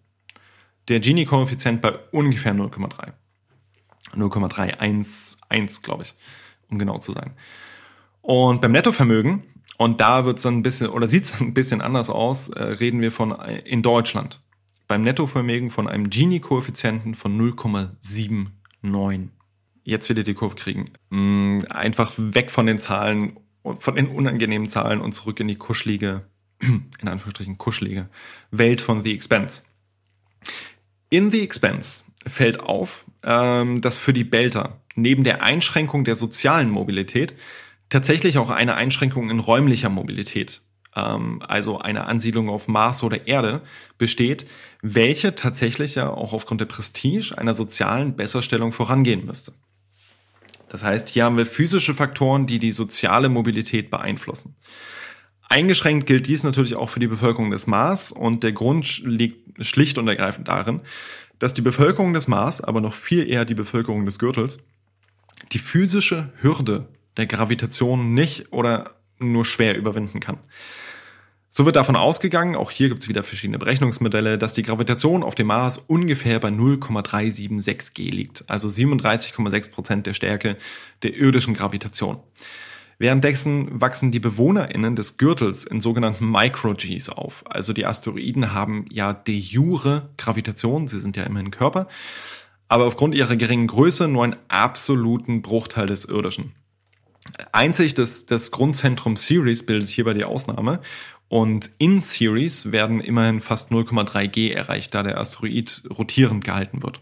der 0.89 1.01
Gini-Koeffizient 1.01 1.81
bei 1.81 1.93
ungefähr 2.11 2.55
0,3. 2.55 3.13
0,311, 4.15 5.83
glaube 5.83 6.05
ich, 6.05 6.15
um 6.71 6.79
genau 6.79 6.99
zu 6.99 7.13
sein. 7.13 7.35
Und 8.27 8.61
beim 8.61 8.73
Nettovermögen, 8.73 9.45
und 9.79 10.01
da 10.01 10.25
wird 10.25 10.39
es 10.39 10.47
ein 10.47 10.65
bisschen, 10.65 10.91
oder 10.91 11.07
sieht 11.07 11.27
es 11.27 11.41
ein 11.41 11.55
bisschen 11.55 11.81
anders 11.81 12.11
aus, 12.11 12.49
äh, 12.49 12.61
reden 12.61 13.01
wir 13.01 13.13
von 13.13 13.31
äh, 13.31 13.59
in 13.59 13.83
Deutschland. 13.83 14.43
Beim 14.89 15.03
Nettovermögen 15.03 15.71
von 15.71 15.87
einem 15.87 16.11
Gini-Koeffizienten 16.11 17.15
von 17.15 17.41
0,79. 17.41 19.29
Jetzt 19.85 20.09
wieder 20.11 20.25
die 20.25 20.35
Kurve 20.35 20.57
kriegen. 20.57 20.87
Mm, 21.11 21.61
einfach 21.71 22.15
weg 22.17 22.51
von 22.51 22.67
den 22.67 22.81
Zahlen, 22.81 23.39
von 23.63 23.95
den 23.95 24.09
unangenehmen 24.09 24.69
Zahlen 24.69 25.01
und 25.01 25.13
zurück 25.13 25.39
in 25.39 25.47
die 25.47 25.55
kuschelige 25.55 26.25
in 26.61 27.09
Anführungsstrichen 27.09 27.59
kuschelige 27.59 28.09
Welt 28.51 28.81
von 28.81 29.05
The 29.05 29.15
Expense. 29.15 29.63
In 31.11 31.31
The 31.31 31.43
Expense 31.43 32.03
fällt 32.27 32.59
auf, 32.59 33.05
ähm, 33.23 33.83
dass 33.83 33.99
für 33.99 34.13
die 34.13 34.25
Belter 34.25 34.81
neben 34.97 35.23
der 35.23 35.45
Einschränkung 35.45 36.05
der 36.05 36.17
sozialen 36.17 36.71
Mobilität 36.71 37.37
tatsächlich 37.89 38.39
auch 38.39 38.51
eine 38.51 38.75
Einschränkung 38.75 39.31
in 39.31 39.41
räumlicher 39.41 39.89
Mobilität, 39.89 40.61
ähm, 40.95 41.43
also 41.47 41.79
eine 41.79 42.07
Ansiedlung 42.07 42.49
auf 42.49 42.69
Mars 42.69 43.03
oder 43.03 43.27
Erde, 43.27 43.63
besteht, 43.99 44.47
welche 44.83 45.35
tatsächlich 45.35 45.95
ja 45.95 46.11
auch 46.11 46.33
aufgrund 46.33 46.61
der 46.61 46.67
Prestige 46.67 47.37
einer 47.37 47.55
sozialen 47.55 48.17
Besserstellung 48.17 48.73
vorangehen 48.73 49.25
müsste. 49.25 49.53
Das 50.69 50.83
heißt, 50.83 51.09
hier 51.09 51.25
haben 51.25 51.37
wir 51.37 51.47
physische 51.47 51.95
Faktoren, 51.95 52.47
die 52.47 52.59
die 52.59 52.73
soziale 52.73 53.29
Mobilität 53.29 53.89
beeinflussen. 53.89 54.57
Eingeschränkt 55.49 56.07
gilt 56.07 56.27
dies 56.27 56.43
natürlich 56.43 56.75
auch 56.75 56.89
für 56.89 56.99
die 56.99 57.07
Bevölkerung 57.07 57.53
des 57.53 57.69
Mars 57.69 58.11
und 58.11 58.43
der 58.43 58.53
Grund 58.53 58.99
liegt 59.05 59.65
schlicht 59.65 59.97
und 59.97 60.09
ergreifend 60.09 60.49
darin, 60.49 60.81
dass 61.39 61.55
die 61.55 61.63
Bevölkerung 61.63 62.15
des 62.15 62.27
Mars, 62.27 62.61
aber 62.61 62.81
noch 62.81 62.95
viel 62.95 63.29
eher 63.29 63.45
die 63.45 63.55
Bevölkerung 63.55 64.05
des 64.05 64.19
Gürtels, 64.19 64.59
die 65.53 65.59
physische 65.59 66.33
Hürde 66.41 66.89
der 67.17 67.27
Gravitation 67.27 68.15
nicht 68.15 68.53
oder 68.53 68.97
nur 69.19 69.45
schwer 69.45 69.77
überwinden 69.77 70.21
kann. 70.21 70.39
So 71.51 71.65
wird 71.65 71.77
davon 71.77 71.97
ausgegangen, 71.97 72.55
auch 72.55 72.71
hier 72.71 72.91
gibt 72.91 73.01
es 73.01 73.09
wieder 73.09 73.23
verschiedene 73.23 73.59
Berechnungsmodelle, 73.59 74.37
dass 74.37 74.53
die 74.53 74.63
Gravitation 74.63 75.23
auf 75.23 75.35
dem 75.35 75.47
Mars 75.47 75.79
ungefähr 75.79 76.39
bei 76.39 76.51
0,376 76.51 77.95
G 77.95 78.11
liegt, 78.11 78.45
also 78.47 78.69
37,6 78.69 79.71
Prozent 79.71 80.07
der 80.07 80.13
Stärke 80.13 80.59
der 81.03 81.17
irdischen 81.17 81.55
Gravitation. 81.55 82.19
Währenddessen 82.99 83.81
wachsen 83.81 84.11
die 84.11 84.21
BewohnerInnen 84.21 84.97
des 84.97 85.17
Gürtels 85.17 85.65
in 85.65 85.81
sogenannten 85.81 86.31
Micro-Gs 86.31 87.09
auf. 87.09 87.43
Also 87.47 87.73
die 87.73 87.87
Asteroiden 87.87 88.53
haben 88.53 88.85
ja 88.91 89.15
de 89.15 89.37
jure 89.37 90.11
Gravitation, 90.19 90.89
sie 90.89 90.99
sind 90.99 91.17
ja 91.17 91.25
immerhin 91.25 91.51
Körper, 91.51 91.89
aber 92.69 92.85
aufgrund 92.85 93.15
ihrer 93.15 93.37
geringen 93.37 93.67
Größe 93.67 94.09
nur 94.09 94.25
einen 94.25 94.37
absoluten 94.49 95.41
Bruchteil 95.41 95.87
des 95.87 96.05
irdischen. 96.05 96.53
Einzig 97.53 97.95
das, 97.95 98.27
das 98.27 98.51
Grundzentrum 98.51 99.17
Ceres 99.17 99.65
bildet 99.65 99.89
hierbei 99.89 100.15
die 100.15 100.25
Ausnahme 100.25 100.81
und 101.29 101.71
in 101.79 102.03
Ceres 102.03 102.71
werden 102.73 103.01
immerhin 103.01 103.41
fast 103.41 103.73
0,3 103.73 104.29
G 104.29 104.51
erreicht, 104.51 104.95
da 104.95 105.03
der 105.03 105.19
Asteroid 105.19 105.83
rotierend 105.91 106.45
gehalten 106.45 106.83
wird. 106.83 107.01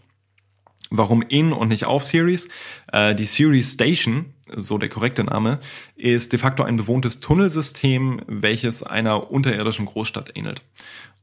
Warum 0.89 1.21
in 1.21 1.51
und 1.51 1.69
nicht 1.69 1.85
auf 1.85 2.03
Ceres? 2.03 2.47
Äh, 2.91 3.15
die 3.15 3.25
Ceres 3.25 3.73
Station, 3.73 4.33
so 4.55 4.77
der 4.77 4.89
korrekte 4.89 5.23
Name, 5.23 5.59
ist 5.95 6.31
de 6.31 6.39
facto 6.39 6.63
ein 6.63 6.77
bewohntes 6.77 7.19
Tunnelsystem, 7.19 8.21
welches 8.27 8.83
einer 8.83 9.31
unterirdischen 9.31 9.85
Großstadt 9.85 10.31
ähnelt. 10.35 10.61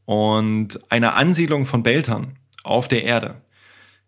Und 0.05 0.81
eine 0.91 1.15
Ansiedlung 1.15 1.65
von 1.65 1.83
Beltern 1.83 2.37
auf 2.65 2.89
der 2.89 3.05
Erde 3.05 3.41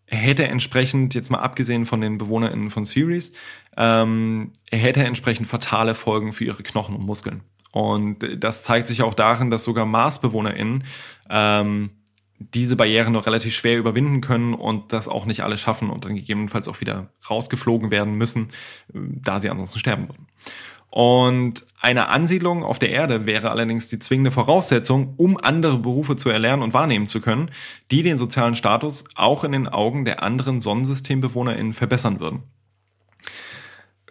hätte 0.07 0.47
entsprechend, 0.47 1.15
jetzt 1.15 1.31
mal 1.31 1.39
abgesehen 1.39 1.87
von 1.87 2.01
den 2.01 2.19
BewohnerInnen 2.19 2.71
von 2.71 2.85
Ceres, 2.85 3.33
ähm, 3.77 4.53
hätte 4.71 5.05
entsprechend 5.05 5.47
fatale 5.47 5.95
Folgen 5.95 6.33
für 6.33 6.45
ihre 6.45 6.63
Knochen 6.63 6.95
und 6.95 7.05
Muskeln. 7.05 7.43
Und 7.73 8.19
das 8.39 8.63
zeigt 8.63 8.87
sich 8.87 9.03
auch 9.03 9.15
darin, 9.15 9.51
dass 9.51 9.65
sogar 9.65 9.85
MarsbewohnerInnen 9.85 10.85
ähm, 11.29 11.91
diese 12.39 12.77
Barriere 12.77 13.11
noch 13.11 13.27
relativ 13.27 13.55
schwer 13.55 13.79
überwinden 13.79 14.21
können 14.21 14.55
und 14.55 14.93
das 14.93 15.09
auch 15.09 15.25
nicht 15.25 15.43
alle 15.43 15.57
schaffen 15.57 15.91
und 15.91 16.05
dann 16.05 16.15
gegebenenfalls 16.15 16.69
auch 16.69 16.81
wieder 16.81 17.11
rausgeflogen 17.29 17.91
werden 17.91 18.15
müssen, 18.15 18.51
da 18.93 19.41
sie 19.41 19.51
ansonsten 19.51 19.79
sterben 19.79 20.09
würden. 20.09 20.27
Und 20.91 21.67
eine 21.85 22.09
Ansiedlung 22.09 22.65
auf 22.65 22.79
der 22.79 22.89
Erde 22.89 23.27
wäre 23.27 23.51
allerdings 23.51 23.89
die 23.89 23.99
zwingende 23.99 24.31
Voraussetzung, 24.31 25.13
um 25.19 25.37
andere 25.37 25.79
Berufe 25.79 26.17
zu 26.17 26.31
erlernen 26.31 26.63
und 26.63 26.73
wahrnehmen 26.73 27.05
zu 27.05 27.21
können, 27.21 27.51
die 27.91 28.03
den 28.03 28.17
sozialen 28.17 28.55
Status 28.55 29.05
auch 29.15 29.45
in 29.45 29.53
den 29.53 29.69
Augen 29.69 30.07
der 30.07 30.23
anderen 30.23 30.63
SonnensystembewohnerInnen 30.63 31.75
verbessern 31.75 32.21
würden. 32.21 32.43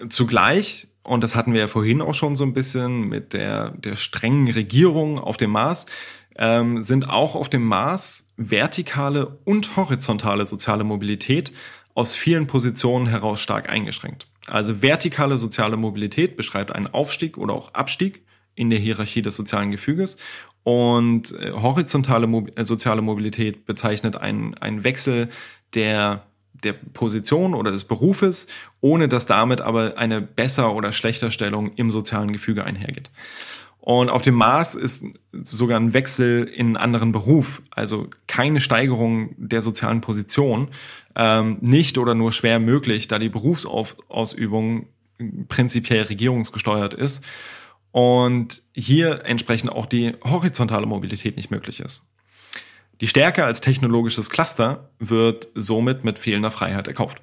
Zugleich, 0.07 0.87
und 1.03 1.23
das 1.23 1.35
hatten 1.35 1.53
wir 1.53 1.61
ja 1.61 1.67
vorhin 1.67 2.01
auch 2.01 2.13
schon 2.13 2.35
so 2.35 2.43
ein 2.43 2.53
bisschen 2.53 3.09
mit 3.09 3.33
der, 3.33 3.71
der 3.71 3.95
strengen 3.95 4.51
Regierung 4.51 5.17
auf 5.17 5.37
dem 5.37 5.49
Mars, 5.49 5.87
ähm, 6.35 6.83
sind 6.83 7.09
auch 7.09 7.35
auf 7.35 7.49
dem 7.49 7.65
Mars 7.65 8.27
vertikale 8.37 9.39
und 9.45 9.75
horizontale 9.77 10.45
soziale 10.45 10.83
Mobilität 10.83 11.51
aus 11.95 12.15
vielen 12.15 12.47
Positionen 12.47 13.07
heraus 13.07 13.39
stark 13.39 13.69
eingeschränkt. 13.69 14.27
Also 14.47 14.81
vertikale 14.81 15.37
soziale 15.37 15.77
Mobilität 15.77 16.35
beschreibt 16.35 16.71
einen 16.71 16.87
Aufstieg 16.87 17.37
oder 17.37 17.53
auch 17.53 17.73
Abstieg 17.73 18.23
in 18.55 18.69
der 18.69 18.79
Hierarchie 18.79 19.21
des 19.21 19.35
sozialen 19.35 19.71
Gefüges 19.71 20.17
und 20.63 21.31
äh, 21.39 21.51
horizontale 21.51 22.27
Mo 22.27 22.47
äh, 22.55 22.65
soziale 22.65 23.01
Mobilität 23.01 23.65
bezeichnet 23.65 24.15
einen, 24.15 24.53
einen 24.55 24.83
Wechsel 24.83 25.29
der 25.73 26.23
der 26.63 26.73
Position 26.73 27.53
oder 27.53 27.71
des 27.71 27.83
Berufes, 27.83 28.47
ohne 28.79 29.07
dass 29.07 29.25
damit 29.25 29.61
aber 29.61 29.97
eine 29.97 30.21
besser 30.21 30.73
oder 30.73 30.91
schlechter 30.91 31.31
Stellung 31.31 31.73
im 31.75 31.91
sozialen 31.91 32.31
Gefüge 32.31 32.63
einhergeht. 32.63 33.09
Und 33.85 34.09
auf 34.09 34.21
dem 34.21 34.35
Mars 34.35 34.75
ist 34.75 35.05
sogar 35.43 35.77
ein 35.77 35.93
Wechsel 35.93 36.45
in 36.45 36.67
einen 36.67 36.77
anderen 36.77 37.11
Beruf, 37.11 37.61
also 37.69 38.07
keine 38.27 38.61
Steigerung 38.61 39.35
der 39.35 39.61
sozialen 39.61 39.99
Position, 39.99 40.69
ähm, 41.17 41.57
nicht 41.59 41.97
oder 41.97 42.15
nur 42.15 42.31
schwer 42.31 42.59
möglich, 42.59 43.09
da 43.09 43.19
die 43.19 43.27
Berufsausübung 43.27 44.87
prinzipiell 45.49 46.03
regierungsgesteuert 46.03 46.93
ist 46.93 47.25
und 47.91 48.63
hier 48.71 49.25
entsprechend 49.25 49.73
auch 49.73 49.85
die 49.85 50.13
horizontale 50.23 50.85
Mobilität 50.85 51.35
nicht 51.35 51.51
möglich 51.51 51.81
ist. 51.81 52.03
Die 53.01 53.07
Stärke 53.07 53.43
als 53.43 53.59
technologisches 53.59 54.29
Cluster 54.29 54.91
wird 54.99 55.49
somit 55.55 56.05
mit 56.05 56.19
fehlender 56.19 56.51
Freiheit 56.51 56.87
erkauft. 56.87 57.21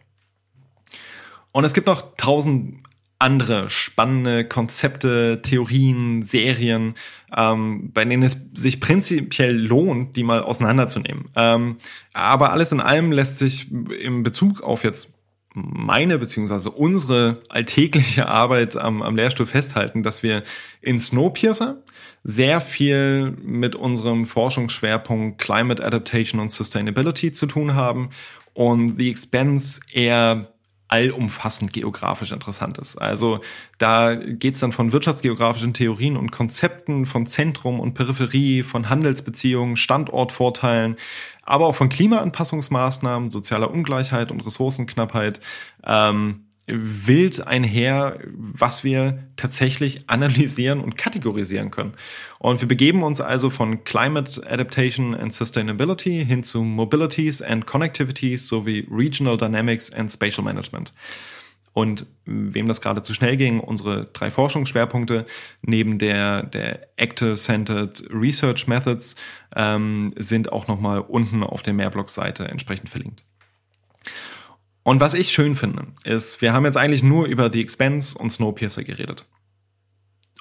Und 1.52 1.64
es 1.64 1.72
gibt 1.72 1.86
noch 1.86 2.16
tausend 2.18 2.82
andere 3.20 3.68
spannende 3.68 4.44
Konzepte, 4.46 5.40
Theorien, 5.42 6.22
Serien, 6.22 6.94
ähm, 7.36 7.90
bei 7.92 8.04
denen 8.04 8.22
es 8.22 8.48
sich 8.54 8.80
prinzipiell 8.80 9.56
lohnt, 9.56 10.16
die 10.16 10.24
mal 10.24 10.42
auseinanderzunehmen. 10.42 11.28
Ähm, 11.36 11.76
aber 12.14 12.52
alles 12.52 12.72
in 12.72 12.80
allem 12.80 13.12
lässt 13.12 13.38
sich 13.38 13.70
in 13.70 14.22
Bezug 14.22 14.62
auf 14.62 14.84
jetzt 14.84 15.12
meine 15.52 16.18
beziehungsweise 16.18 16.70
unsere 16.70 17.42
alltägliche 17.48 18.28
Arbeit 18.28 18.76
am, 18.76 19.02
am 19.02 19.16
Lehrstuhl 19.16 19.46
festhalten, 19.46 20.02
dass 20.02 20.22
wir 20.22 20.42
in 20.80 20.98
Snowpiercer 20.98 21.82
sehr 22.22 22.60
viel 22.60 23.32
mit 23.42 23.74
unserem 23.74 24.26
Forschungsschwerpunkt 24.26 25.38
Climate 25.38 25.84
Adaptation 25.84 26.40
und 26.40 26.52
Sustainability 26.52 27.32
zu 27.32 27.46
tun 27.46 27.74
haben 27.74 28.10
und 28.54 28.98
The 28.98 29.10
Expense 29.10 29.80
eher 29.92 30.52
allumfassend 30.90 31.72
geografisch 31.72 32.32
interessant 32.32 32.76
ist. 32.78 32.96
Also 32.96 33.40
da 33.78 34.16
geht's 34.16 34.60
dann 34.60 34.72
von 34.72 34.92
wirtschaftsgeografischen 34.92 35.72
Theorien 35.72 36.16
und 36.16 36.32
Konzepten, 36.32 37.06
von 37.06 37.26
Zentrum 37.26 37.80
und 37.80 37.94
Peripherie, 37.94 38.62
von 38.62 38.90
Handelsbeziehungen, 38.90 39.76
Standortvorteilen, 39.76 40.96
aber 41.42 41.66
auch 41.66 41.76
von 41.76 41.88
Klimaanpassungsmaßnahmen, 41.88 43.30
sozialer 43.30 43.70
Ungleichheit 43.70 44.30
und 44.30 44.44
Ressourcenknappheit. 44.44 45.40
Ähm, 45.84 46.44
wild 46.72 47.46
einher, 47.46 48.18
was 48.32 48.84
wir 48.84 49.24
tatsächlich 49.36 50.08
analysieren 50.08 50.80
und 50.80 50.96
kategorisieren 50.96 51.70
können. 51.70 51.94
Und 52.38 52.60
wir 52.60 52.68
begeben 52.68 53.02
uns 53.02 53.20
also 53.20 53.50
von 53.50 53.84
Climate 53.84 54.42
Adaptation 54.48 55.14
and 55.14 55.32
Sustainability 55.32 56.24
hin 56.24 56.42
zu 56.42 56.62
Mobilities 56.62 57.42
and 57.42 57.66
Connectivities 57.66 58.48
sowie 58.48 58.86
Regional 58.90 59.36
Dynamics 59.36 59.92
and 59.92 60.10
Spatial 60.10 60.44
Management. 60.44 60.92
Und 61.72 62.06
wem 62.24 62.66
das 62.66 62.80
gerade 62.80 63.02
zu 63.02 63.14
schnell 63.14 63.36
ging, 63.36 63.60
unsere 63.60 64.06
drei 64.06 64.30
Forschungsschwerpunkte 64.30 65.24
neben 65.62 65.98
der, 65.98 66.42
der 66.42 66.88
Actor-Centered 66.96 68.08
Research 68.12 68.66
Methods 68.66 69.14
ähm, 69.54 70.12
sind 70.16 70.52
auch 70.52 70.66
nochmal 70.66 71.00
unten 71.00 71.44
auf 71.44 71.62
der 71.62 71.74
Mehrblock-Seite 71.74 72.48
entsprechend 72.48 72.90
verlinkt. 72.90 73.24
Und 74.90 74.98
was 74.98 75.14
ich 75.14 75.30
schön 75.30 75.54
finde, 75.54 75.86
ist, 76.02 76.42
wir 76.42 76.52
haben 76.52 76.64
jetzt 76.64 76.76
eigentlich 76.76 77.04
nur 77.04 77.26
über 77.26 77.52
The 77.52 77.60
Expense 77.60 78.18
und 78.18 78.30
Snowpiercer 78.30 78.82
geredet. 78.82 79.24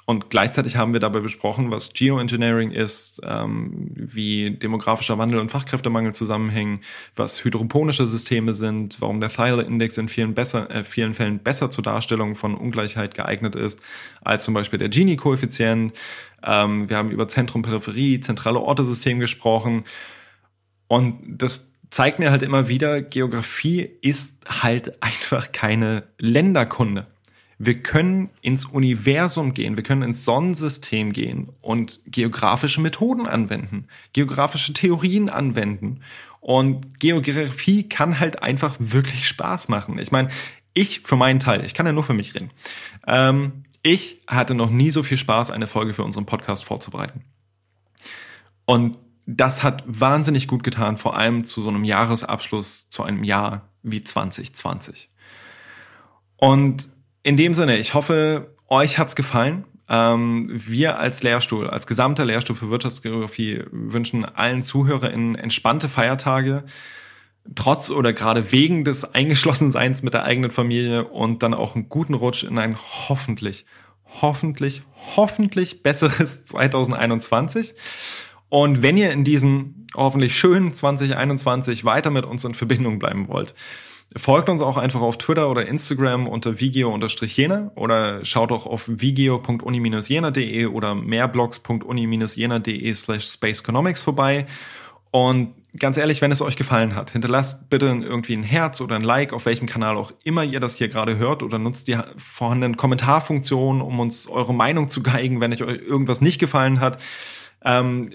Und 0.06 0.28
gleichzeitig 0.28 0.74
haben 0.74 0.92
wir 0.92 0.98
dabei 0.98 1.20
besprochen, 1.20 1.70
was 1.70 1.92
Geoengineering 1.92 2.72
ist, 2.72 3.20
ähm, 3.22 3.92
wie 3.94 4.50
demografischer 4.50 5.18
Wandel 5.18 5.38
und 5.38 5.52
Fachkräftemangel 5.52 6.14
zusammenhängen, 6.14 6.80
was 7.14 7.44
hydroponische 7.44 8.08
Systeme 8.08 8.52
sind, 8.52 9.00
warum 9.00 9.20
der 9.20 9.30
Thiele-Index 9.30 9.98
in 9.98 10.08
vielen, 10.08 10.34
besser, 10.34 10.68
äh, 10.68 10.82
vielen 10.82 11.14
Fällen 11.14 11.38
besser 11.38 11.70
zur 11.70 11.84
Darstellung 11.84 12.34
von 12.34 12.56
Ungleichheit 12.56 13.14
geeignet 13.14 13.54
ist, 13.54 13.80
als 14.20 14.42
zum 14.42 14.54
Beispiel 14.54 14.80
der 14.80 14.88
Gini-Koeffizient. 14.88 15.92
Ähm, 16.42 16.88
wir 16.88 16.96
haben 16.96 17.12
über 17.12 17.28
Zentrum-Peripherie, 17.28 18.18
zentrale 18.18 18.58
Ortesystem 18.58 19.20
gesprochen. 19.20 19.84
Und 20.88 21.20
das 21.40 21.69
zeigt 21.90 22.18
mir 22.18 22.30
halt 22.30 22.42
immer 22.42 22.68
wieder, 22.68 23.02
Geografie 23.02 23.90
ist 24.00 24.36
halt 24.48 25.02
einfach 25.02 25.52
keine 25.52 26.04
Länderkunde. 26.18 27.06
Wir 27.62 27.82
können 27.82 28.30
ins 28.40 28.64
Universum 28.64 29.52
gehen, 29.52 29.76
wir 29.76 29.84
können 29.84 30.02
ins 30.02 30.24
Sonnensystem 30.24 31.12
gehen 31.12 31.50
und 31.60 32.00
geografische 32.06 32.80
Methoden 32.80 33.26
anwenden, 33.26 33.86
geografische 34.14 34.72
Theorien 34.72 35.28
anwenden. 35.28 36.00
Und 36.40 36.98
Geografie 37.00 37.86
kann 37.86 38.18
halt 38.18 38.42
einfach 38.42 38.76
wirklich 38.78 39.28
Spaß 39.28 39.68
machen. 39.68 39.98
Ich 39.98 40.10
meine, 40.10 40.30
ich 40.72 41.00
für 41.00 41.16
meinen 41.16 41.38
Teil, 41.38 41.66
ich 41.66 41.74
kann 41.74 41.84
ja 41.84 41.92
nur 41.92 42.02
für 42.02 42.14
mich 42.14 42.34
reden. 42.34 42.50
Ähm, 43.06 43.64
ich 43.82 44.22
hatte 44.26 44.54
noch 44.54 44.70
nie 44.70 44.90
so 44.90 45.02
viel 45.02 45.18
Spaß, 45.18 45.50
eine 45.50 45.66
Folge 45.66 45.92
für 45.92 46.02
unseren 46.04 46.24
Podcast 46.24 46.64
vorzubereiten. 46.64 47.24
Und 48.64 48.96
das 49.36 49.62
hat 49.62 49.84
wahnsinnig 49.86 50.48
gut 50.48 50.62
getan, 50.62 50.96
vor 50.96 51.16
allem 51.16 51.44
zu 51.44 51.62
so 51.62 51.68
einem 51.68 51.84
Jahresabschluss, 51.84 52.88
zu 52.88 53.02
einem 53.02 53.24
Jahr 53.24 53.68
wie 53.82 54.02
2020. 54.02 55.08
Und 56.36 56.88
in 57.22 57.36
dem 57.36 57.54
Sinne, 57.54 57.78
ich 57.78 57.94
hoffe, 57.94 58.54
euch 58.68 58.98
hat's 58.98 59.14
gefallen. 59.14 59.64
Ähm, 59.88 60.50
wir 60.52 60.98
als 60.98 61.22
Lehrstuhl, 61.22 61.68
als 61.68 61.86
gesamter 61.86 62.24
Lehrstuhl 62.24 62.56
für 62.56 62.70
Wirtschaftsgeografie 62.70 63.64
wünschen 63.70 64.24
allen 64.24 64.62
ZuhörerInnen 64.62 65.34
entspannte 65.34 65.88
Feiertage, 65.88 66.64
trotz 67.54 67.90
oder 67.90 68.12
gerade 68.12 68.52
wegen 68.52 68.84
des 68.84 69.14
Eingeschlossenseins 69.14 70.02
mit 70.02 70.14
der 70.14 70.24
eigenen 70.24 70.50
Familie 70.50 71.08
und 71.08 71.42
dann 71.42 71.54
auch 71.54 71.74
einen 71.74 71.88
guten 71.88 72.14
Rutsch 72.14 72.44
in 72.44 72.58
ein 72.58 72.76
hoffentlich, 73.08 73.64
hoffentlich, 74.22 74.82
hoffentlich 75.16 75.82
besseres 75.82 76.44
2021. 76.46 77.74
Und 78.50 78.82
wenn 78.82 78.98
ihr 78.98 79.12
in 79.12 79.24
diesem 79.24 79.86
hoffentlich 79.96 80.38
schönen 80.38 80.74
2021 80.74 81.84
weiter 81.84 82.10
mit 82.10 82.26
uns 82.26 82.44
in 82.44 82.54
Verbindung 82.54 82.98
bleiben 82.98 83.28
wollt, 83.28 83.54
folgt 84.16 84.48
uns 84.48 84.60
auch 84.60 84.76
einfach 84.76 85.00
auf 85.00 85.18
Twitter 85.18 85.50
oder 85.50 85.66
Instagram 85.66 86.26
unter 86.26 86.60
vigio-jena 86.60 87.70
oder 87.76 88.24
schaut 88.24 88.52
auch 88.52 88.66
auf 88.66 88.88
vigio.uni-jena.de 88.88 90.66
oder 90.66 90.94
mehrblogs.uni-jena.de 90.94 92.94
slash 92.94 93.30
spaceeconomics 93.30 94.02
vorbei. 94.02 94.46
Und 95.12 95.54
ganz 95.78 95.96
ehrlich, 95.96 96.20
wenn 96.20 96.32
es 96.32 96.42
euch 96.42 96.56
gefallen 96.56 96.96
hat, 96.96 97.12
hinterlasst 97.12 97.70
bitte 97.70 97.86
irgendwie 97.86 98.34
ein 98.34 98.42
Herz 98.42 98.80
oder 98.80 98.96
ein 98.96 99.02
Like, 99.02 99.32
auf 99.32 99.46
welchem 99.46 99.66
Kanal 99.66 99.96
auch 99.96 100.12
immer 100.24 100.42
ihr 100.42 100.58
das 100.58 100.74
hier 100.74 100.88
gerade 100.88 101.18
hört 101.18 101.44
oder 101.44 101.58
nutzt 101.58 101.86
die 101.86 101.98
vorhandenen 102.16 102.76
Kommentarfunktionen, 102.76 103.82
um 103.82 104.00
uns 104.00 104.28
eure 104.28 104.54
Meinung 104.54 104.88
zu 104.88 105.02
geigen, 105.02 105.40
wenn 105.40 105.52
euch 105.52 105.60
irgendwas 105.60 106.20
nicht 106.20 106.40
gefallen 106.40 106.80
hat. 106.80 107.00
Ähm, 107.64 108.08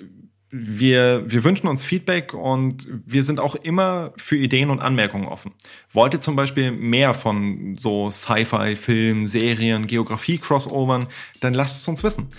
wir, 0.57 1.23
wir 1.29 1.43
wünschen 1.43 1.67
uns 1.67 1.83
Feedback 1.83 2.33
und 2.33 2.87
wir 3.05 3.23
sind 3.23 3.41
auch 3.41 3.55
immer 3.55 4.13
für 4.15 4.37
Ideen 4.37 4.69
und 4.69 4.79
Anmerkungen 4.79 5.27
offen. 5.27 5.51
Wollt 5.91 6.13
ihr 6.13 6.21
zum 6.21 6.37
Beispiel 6.37 6.71
mehr 6.71 7.13
von 7.13 7.75
so 7.77 8.09
Sci-Fi, 8.09 8.77
Film, 8.77 9.27
Serien, 9.27 9.85
Geografie-Crossovern, 9.85 11.07
dann 11.41 11.53
lasst 11.53 11.81
es 11.81 11.87
uns 11.89 12.03
wissen. 12.03 12.29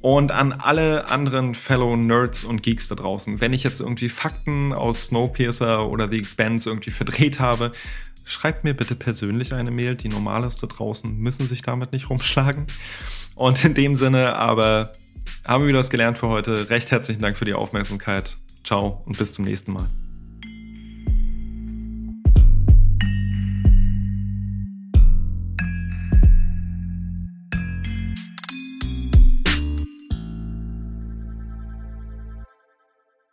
Und 0.00 0.32
an 0.32 0.52
alle 0.52 1.06
anderen 1.08 1.54
Fellow 1.54 1.94
Nerds 1.94 2.42
und 2.42 2.64
Geeks 2.64 2.88
da 2.88 2.96
draußen, 2.96 3.40
wenn 3.40 3.52
ich 3.52 3.62
jetzt 3.62 3.80
irgendwie 3.80 4.08
Fakten 4.08 4.72
aus 4.72 5.06
Snowpiercer 5.06 5.88
oder 5.88 6.10
The 6.10 6.18
Expanse 6.18 6.68
irgendwie 6.68 6.90
verdreht 6.90 7.38
habe, 7.38 7.70
schreibt 8.24 8.64
mir 8.64 8.74
bitte 8.74 8.96
persönlich 8.96 9.54
eine 9.54 9.70
Mail. 9.70 9.94
Die 9.94 10.08
normales 10.08 10.56
da 10.56 10.66
draußen 10.66 11.16
müssen 11.16 11.46
sich 11.46 11.62
damit 11.62 11.92
nicht 11.92 12.10
rumschlagen. 12.10 12.66
Und 13.36 13.64
in 13.64 13.74
dem 13.74 13.94
Sinne 13.94 14.34
aber 14.34 14.90
haben 15.44 15.64
wir 15.64 15.68
wieder 15.68 15.78
was 15.78 15.90
gelernt 15.90 16.18
für 16.18 16.28
heute. 16.28 16.70
Recht 16.70 16.90
herzlichen 16.90 17.22
Dank 17.22 17.36
für 17.36 17.44
die 17.44 17.54
Aufmerksamkeit. 17.54 18.36
Ciao 18.64 19.02
und 19.06 19.18
bis 19.18 19.34
zum 19.34 19.44
nächsten 19.44 19.72
Mal. 19.72 19.88